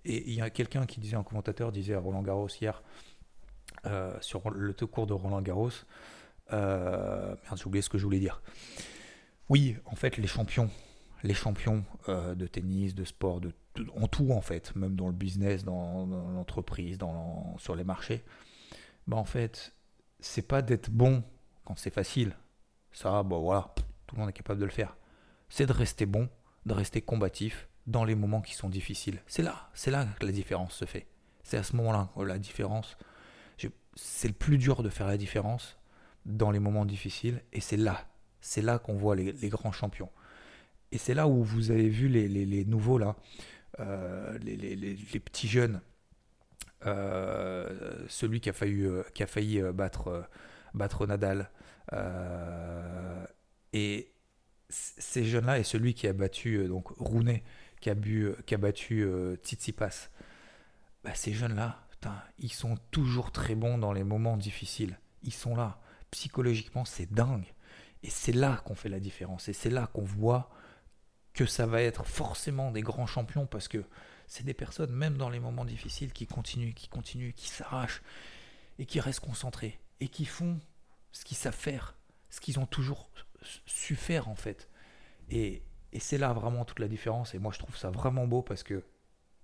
et 0.04 0.30
il 0.30 0.34
y 0.34 0.40
a 0.40 0.50
quelqu'un 0.50 0.86
qui 0.86 1.00
disait, 1.00 1.16
un 1.16 1.22
commentateur 1.22 1.72
disait 1.72 1.94
à 1.94 2.00
Roland 2.00 2.22
Garros 2.22 2.48
hier, 2.48 2.82
euh, 3.86 4.16
sur 4.20 4.50
le 4.50 4.72
cours 4.72 5.06
de 5.06 5.12
Roland 5.12 5.42
Garros, 5.42 5.70
euh, 6.52 7.34
merde, 7.44 7.58
j'ai 7.58 7.66
oublié 7.66 7.82
ce 7.82 7.88
que 7.88 7.98
je 7.98 8.04
voulais 8.04 8.18
dire. 8.18 8.42
Oui, 9.48 9.76
en 9.84 9.94
fait, 9.94 10.16
les 10.16 10.26
champions, 10.26 10.70
les 11.22 11.34
champions 11.34 11.84
euh, 12.08 12.34
de 12.34 12.46
tennis, 12.46 12.94
de 12.94 13.04
sport, 13.04 13.40
en 13.96 14.08
tout 14.08 14.30
en 14.30 14.40
fait, 14.40 14.74
même 14.76 14.96
dans 14.96 15.06
le 15.06 15.12
business, 15.12 15.64
dans, 15.64 16.06
l'entreprise, 16.06 16.98
dans, 16.98 17.56
sur 17.58 17.76
les 17.76 17.84
marchés, 17.84 18.24
bah 19.06 19.16
en 19.16 19.24
fait, 19.24 19.74
c'est 20.20 20.46
pas 20.46 20.62
d'être 20.62 20.90
bon 20.90 21.22
quand 21.64 21.76
c'est 21.76 21.92
facile. 21.92 22.36
Ça, 22.92 23.22
bon 23.22 23.40
voilà, 23.40 23.74
tout 24.06 24.16
le 24.16 24.20
monde 24.20 24.30
est 24.30 24.34
capable 24.34 24.60
de 24.60 24.64
le 24.64 24.70
faire. 24.70 24.96
C'est 25.48 25.66
de 25.66 25.72
rester 25.72 26.06
bon, 26.06 26.28
de 26.64 26.72
rester 26.72 27.02
combatif, 27.02 27.68
dans 27.86 28.04
les 28.04 28.14
moments 28.14 28.40
qui 28.40 28.54
sont 28.54 28.68
difficiles. 28.68 29.20
C'est 29.26 29.42
là, 29.42 29.68
c'est 29.74 29.90
là 29.90 30.06
que 30.18 30.26
la 30.26 30.32
différence 30.32 30.74
se 30.74 30.84
fait. 30.84 31.06
C'est 31.42 31.58
à 31.58 31.62
ce 31.62 31.76
moment-là 31.76 32.08
que 32.16 32.22
la 32.22 32.38
différence, 32.38 32.96
c'est 33.96 34.28
le 34.28 34.34
plus 34.34 34.58
dur 34.58 34.82
de 34.82 34.88
faire 34.88 35.06
la 35.06 35.16
différence 35.16 35.78
dans 36.26 36.50
les 36.50 36.58
moments 36.58 36.86
difficiles, 36.86 37.42
et 37.52 37.60
c'est 37.60 37.76
là, 37.76 38.08
c'est 38.40 38.62
là 38.62 38.78
qu'on 38.78 38.94
voit 38.94 39.14
les, 39.14 39.48
grands 39.48 39.72
champions. 39.72 40.10
Et 40.90 40.98
c'est 40.98 41.14
là 41.14 41.28
où 41.28 41.42
vous 41.42 41.70
avez 41.70 41.88
vu 41.88 42.08
les, 42.08 42.64
nouveaux 42.64 42.98
là, 42.98 43.16
euh, 43.80 44.38
les, 44.38 45.20
petits 45.20 45.48
jeunes, 45.48 45.80
euh, 46.86 48.04
celui 48.08 48.40
qui 48.40 48.48
a 48.48 48.52
failli, 48.52 48.84
euh, 48.84 49.02
qui 49.14 49.22
a 49.22 49.26
failli 49.26 49.60
battre, 49.72 50.28
battre 50.72 51.06
Nadal, 51.06 51.50
et 53.72 54.10
ces 54.70 55.24
jeunes-là 55.24 55.58
et 55.58 55.62
celui 55.62 55.94
qui 55.94 56.08
a 56.08 56.12
battu 56.12 56.66
donc 56.66 56.88
Rounet 56.96 57.44
qui 57.84 58.54
a, 58.54 58.58
battu 58.58 59.02
euh, 59.02 59.36
Tsitsipas, 59.36 60.08
bah, 61.02 61.14
ces 61.14 61.32
jeunes-là, 61.32 61.84
ils 62.38 62.52
sont 62.52 62.76
toujours 62.90 63.30
très 63.30 63.54
bons 63.54 63.78
dans 63.78 63.92
les 63.92 64.04
moments 64.04 64.36
difficiles. 64.36 64.98
Ils 65.22 65.32
sont 65.32 65.56
là. 65.56 65.80
Psychologiquement, 66.10 66.84
c'est 66.84 67.12
dingue. 67.12 67.52
Et 68.02 68.10
c'est 68.10 68.32
là 68.32 68.62
qu'on 68.64 68.74
fait 68.74 68.88
la 68.88 69.00
différence. 69.00 69.48
Et 69.48 69.52
c'est 69.52 69.70
là 69.70 69.88
qu'on 69.92 70.04
voit 70.04 70.50
que 71.32 71.46
ça 71.46 71.66
va 71.66 71.82
être 71.82 72.04
forcément 72.06 72.70
des 72.70 72.82
grands 72.82 73.06
champions 73.06 73.46
parce 73.46 73.68
que 73.68 73.84
c'est 74.26 74.44
des 74.44 74.54
personnes, 74.54 74.92
même 74.92 75.16
dans 75.16 75.30
les 75.30 75.40
moments 75.40 75.64
difficiles, 75.64 76.12
qui 76.12 76.26
continuent, 76.26 76.74
qui 76.74 76.88
continuent, 76.88 77.32
qui 77.32 77.48
s'arrachent 77.48 78.02
et 78.78 78.86
qui 78.86 79.00
restent 79.00 79.20
concentrés 79.20 79.80
et 80.00 80.08
qui 80.08 80.24
font 80.24 80.60
ce 81.12 81.24
qu'ils 81.24 81.36
savent 81.36 81.54
faire, 81.54 81.96
ce 82.30 82.40
qu'ils 82.40 82.58
ont 82.58 82.66
toujours 82.66 83.10
su 83.66 83.96
faire 83.96 84.28
en 84.28 84.36
fait. 84.36 84.68
Et, 85.30 85.62
et 85.94 86.00
c'est 86.00 86.18
là 86.18 86.32
vraiment 86.32 86.64
toute 86.64 86.80
la 86.80 86.88
différence. 86.88 87.34
Et 87.34 87.38
moi, 87.38 87.52
je 87.52 87.60
trouve 87.60 87.76
ça 87.76 87.90
vraiment 87.90 88.26
beau 88.26 88.42
parce 88.42 88.62
que, 88.62 88.82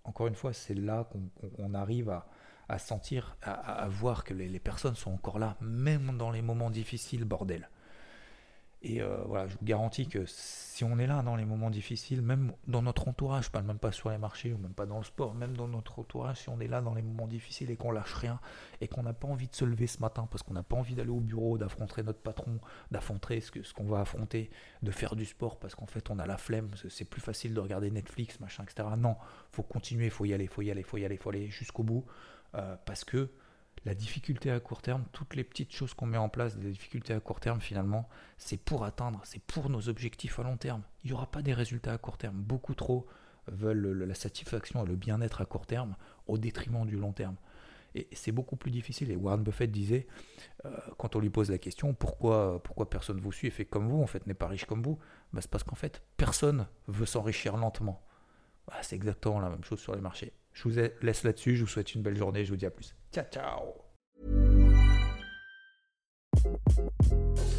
encore 0.04 0.26
une 0.26 0.34
fois, 0.34 0.52
c'est 0.52 0.74
là 0.74 1.08
qu'on 1.54 1.74
arrive 1.74 2.10
à, 2.68 2.78
sentir, 2.78 3.36
à, 3.42 3.88
voir 3.88 4.24
que 4.24 4.34
les, 4.34 4.58
personnes 4.58 4.96
sont 4.96 5.12
encore 5.12 5.38
là, 5.38 5.56
même 5.60 6.18
dans 6.18 6.30
les 6.30 6.42
moments 6.42 6.70
difficiles, 6.70 7.24
bordel. 7.24 7.70
Et 8.82 9.02
euh, 9.02 9.18
voilà, 9.26 9.46
je 9.46 9.52
vous 9.52 9.64
garantis 9.64 10.08
que 10.08 10.24
si 10.26 10.84
on 10.84 10.98
est 10.98 11.06
là 11.06 11.20
dans 11.22 11.36
les 11.36 11.44
moments 11.44 11.68
difficiles, 11.68 12.22
même 12.22 12.52
dans 12.66 12.80
notre 12.80 13.08
entourage, 13.08 13.50
je 13.54 13.60
même 13.60 13.78
pas 13.78 13.92
sur 13.92 14.08
les 14.08 14.16
marchés 14.16 14.54
ou 14.54 14.58
même 14.58 14.72
pas 14.72 14.86
dans 14.86 14.96
le 14.96 15.04
sport, 15.04 15.34
même 15.34 15.54
dans 15.54 15.68
notre 15.68 15.98
entourage, 15.98 16.38
si 16.38 16.48
on 16.48 16.58
est 16.60 16.66
là 16.66 16.80
dans 16.80 16.94
les 16.94 17.02
moments 17.02 17.26
difficiles 17.26 17.70
et 17.70 17.76
qu'on 17.76 17.90
lâche 17.90 18.14
rien 18.14 18.40
et 18.80 18.88
qu'on 18.88 19.02
n'a 19.02 19.12
pas 19.12 19.28
envie 19.28 19.48
de 19.48 19.54
se 19.54 19.66
lever 19.66 19.86
ce 19.86 20.00
matin 20.00 20.26
parce 20.30 20.42
qu'on 20.42 20.54
n'a 20.54 20.62
pas 20.62 20.76
envie 20.76 20.94
d'aller 20.94 21.10
au 21.10 21.20
bureau, 21.20 21.58
d'affronter 21.58 22.02
notre 22.02 22.20
patron, 22.20 22.58
d'affronter 22.90 23.40
ce 23.42 23.50
qu'on 23.50 23.60
qu'on 23.80 23.90
va 23.90 24.00
affronter, 24.00 24.50
de 24.82 24.90
faire 24.90 25.14
du 25.14 25.26
sport 25.26 25.58
parce 25.58 25.74
qu'en 25.74 25.86
fait 25.86 26.08
on 26.10 26.18
a 26.18 26.26
la 26.26 26.38
flemme, 26.38 26.70
c'est 26.88 27.04
plus 27.04 27.20
facile 27.20 27.52
de 27.52 27.60
regarder 27.60 27.90
Netflix, 27.90 28.40
machin, 28.40 28.62
etc. 28.62 28.88
Non, 28.96 29.16
faut 29.52 29.62
continuer, 29.62 30.08
faut 30.08 30.24
y 30.24 30.32
aller, 30.32 30.46
faut 30.46 30.62
y 30.62 30.70
aller, 30.70 30.82
faut 30.82 30.96
y 30.96 31.04
aller, 31.04 31.18
faut 31.18 31.28
aller 31.28 31.50
jusqu'au 31.50 31.82
bout 31.82 32.06
euh, 32.54 32.76
parce 32.86 33.04
que 33.04 33.30
la 33.84 33.94
difficulté 33.94 34.50
à 34.50 34.60
court 34.60 34.82
terme, 34.82 35.04
toutes 35.12 35.34
les 35.34 35.44
petites 35.44 35.72
choses 35.72 35.94
qu'on 35.94 36.06
met 36.06 36.18
en 36.18 36.28
place, 36.28 36.56
des 36.56 36.70
difficultés 36.70 37.14
à 37.14 37.20
court 37.20 37.40
terme 37.40 37.60
finalement, 37.60 38.08
c'est 38.36 38.58
pour 38.58 38.84
atteindre, 38.84 39.20
c'est 39.24 39.42
pour 39.42 39.70
nos 39.70 39.88
objectifs 39.88 40.38
à 40.38 40.42
long 40.42 40.56
terme. 40.56 40.82
Il 41.02 41.08
n'y 41.08 41.14
aura 41.14 41.30
pas 41.30 41.42
des 41.42 41.54
résultats 41.54 41.92
à 41.92 41.98
court 41.98 42.18
terme. 42.18 42.36
Beaucoup 42.36 42.74
trop 42.74 43.06
veulent 43.48 44.04
la 44.04 44.14
satisfaction 44.14 44.84
et 44.84 44.86
le 44.88 44.96
bien-être 44.96 45.40
à 45.40 45.46
court 45.46 45.66
terme 45.66 45.96
au 46.26 46.36
détriment 46.38 46.86
du 46.86 46.96
long 46.96 47.12
terme. 47.12 47.36
Et 47.94 48.06
c'est 48.12 48.32
beaucoup 48.32 48.56
plus 48.56 48.70
difficile. 48.70 49.10
Et 49.10 49.16
Warren 49.16 49.42
Buffett 49.42 49.70
disait, 49.70 50.06
euh, 50.64 50.76
quand 50.96 51.16
on 51.16 51.20
lui 51.20 51.30
pose 51.30 51.50
la 51.50 51.58
question, 51.58 51.92
pourquoi, 51.94 52.62
pourquoi 52.62 52.88
personne 52.88 53.20
vous 53.20 53.32
suit 53.32 53.48
et 53.48 53.50
fait 53.50 53.64
comme 53.64 53.88
vous, 53.88 54.00
en 54.00 54.06
fait, 54.06 54.26
n'est 54.26 54.34
pas 54.34 54.46
riche 54.46 54.64
comme 54.64 54.82
vous? 54.82 54.98
Bah, 55.32 55.40
C'est 55.40 55.50
parce 55.50 55.64
qu'en 55.64 55.74
fait, 55.74 56.02
personne 56.16 56.68
veut 56.86 57.06
s'enrichir 57.06 57.56
lentement. 57.56 58.00
Bah, 58.68 58.74
c'est 58.82 58.94
exactement 58.94 59.40
la 59.40 59.50
même 59.50 59.64
chose 59.64 59.80
sur 59.80 59.94
les 59.94 60.00
marchés. 60.00 60.32
Je 60.52 60.68
vous 60.68 60.74
laisse 61.02 61.22
là-dessus, 61.22 61.56
je 61.56 61.62
vous 61.62 61.68
souhaite 61.68 61.94
une 61.94 62.02
belle 62.02 62.16
journée, 62.16 62.44
je 62.44 62.50
vous 62.50 62.56
dis 62.56 62.66
à 62.66 62.70
plus. 62.70 62.94
Ciao, 63.12 63.24
ciao 63.30 63.90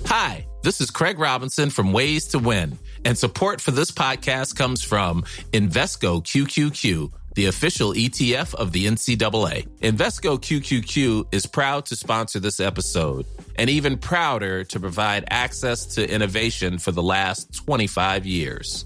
Hi, 0.06 0.46
this 0.62 0.82
is 0.82 0.92
Craig 0.92 1.20
Robinson 1.20 1.70
from 1.70 1.94
Ways 1.94 2.28
to 2.30 2.40
Win, 2.40 2.78
and 3.06 3.18
support 3.18 3.62
for 3.62 3.72
this 3.72 3.92
podcast 3.92 4.58
comes 4.58 4.84
from 4.84 5.24
Invesco 5.54 6.22
QQQ, 6.22 7.12
the 7.36 7.46
official 7.46 7.94
ETF 7.94 8.54
of 8.56 8.74
the 8.74 8.88
NCAA. 8.88 9.68
Invesco 9.80 10.38
QQQ 10.38 11.34
is 11.34 11.46
proud 11.46 11.86
to 11.86 11.96
sponsor 11.96 12.40
this 12.40 12.60
episode, 12.60 13.26
and 13.56 13.70
even 13.70 13.98
prouder 13.98 14.64
to 14.66 14.80
provide 14.80 15.24
access 15.30 15.86
to 15.96 16.14
innovation 16.14 16.78
for 16.78 16.92
the 16.92 17.04
last 17.04 17.54
25 17.56 18.26
years. 18.26 18.86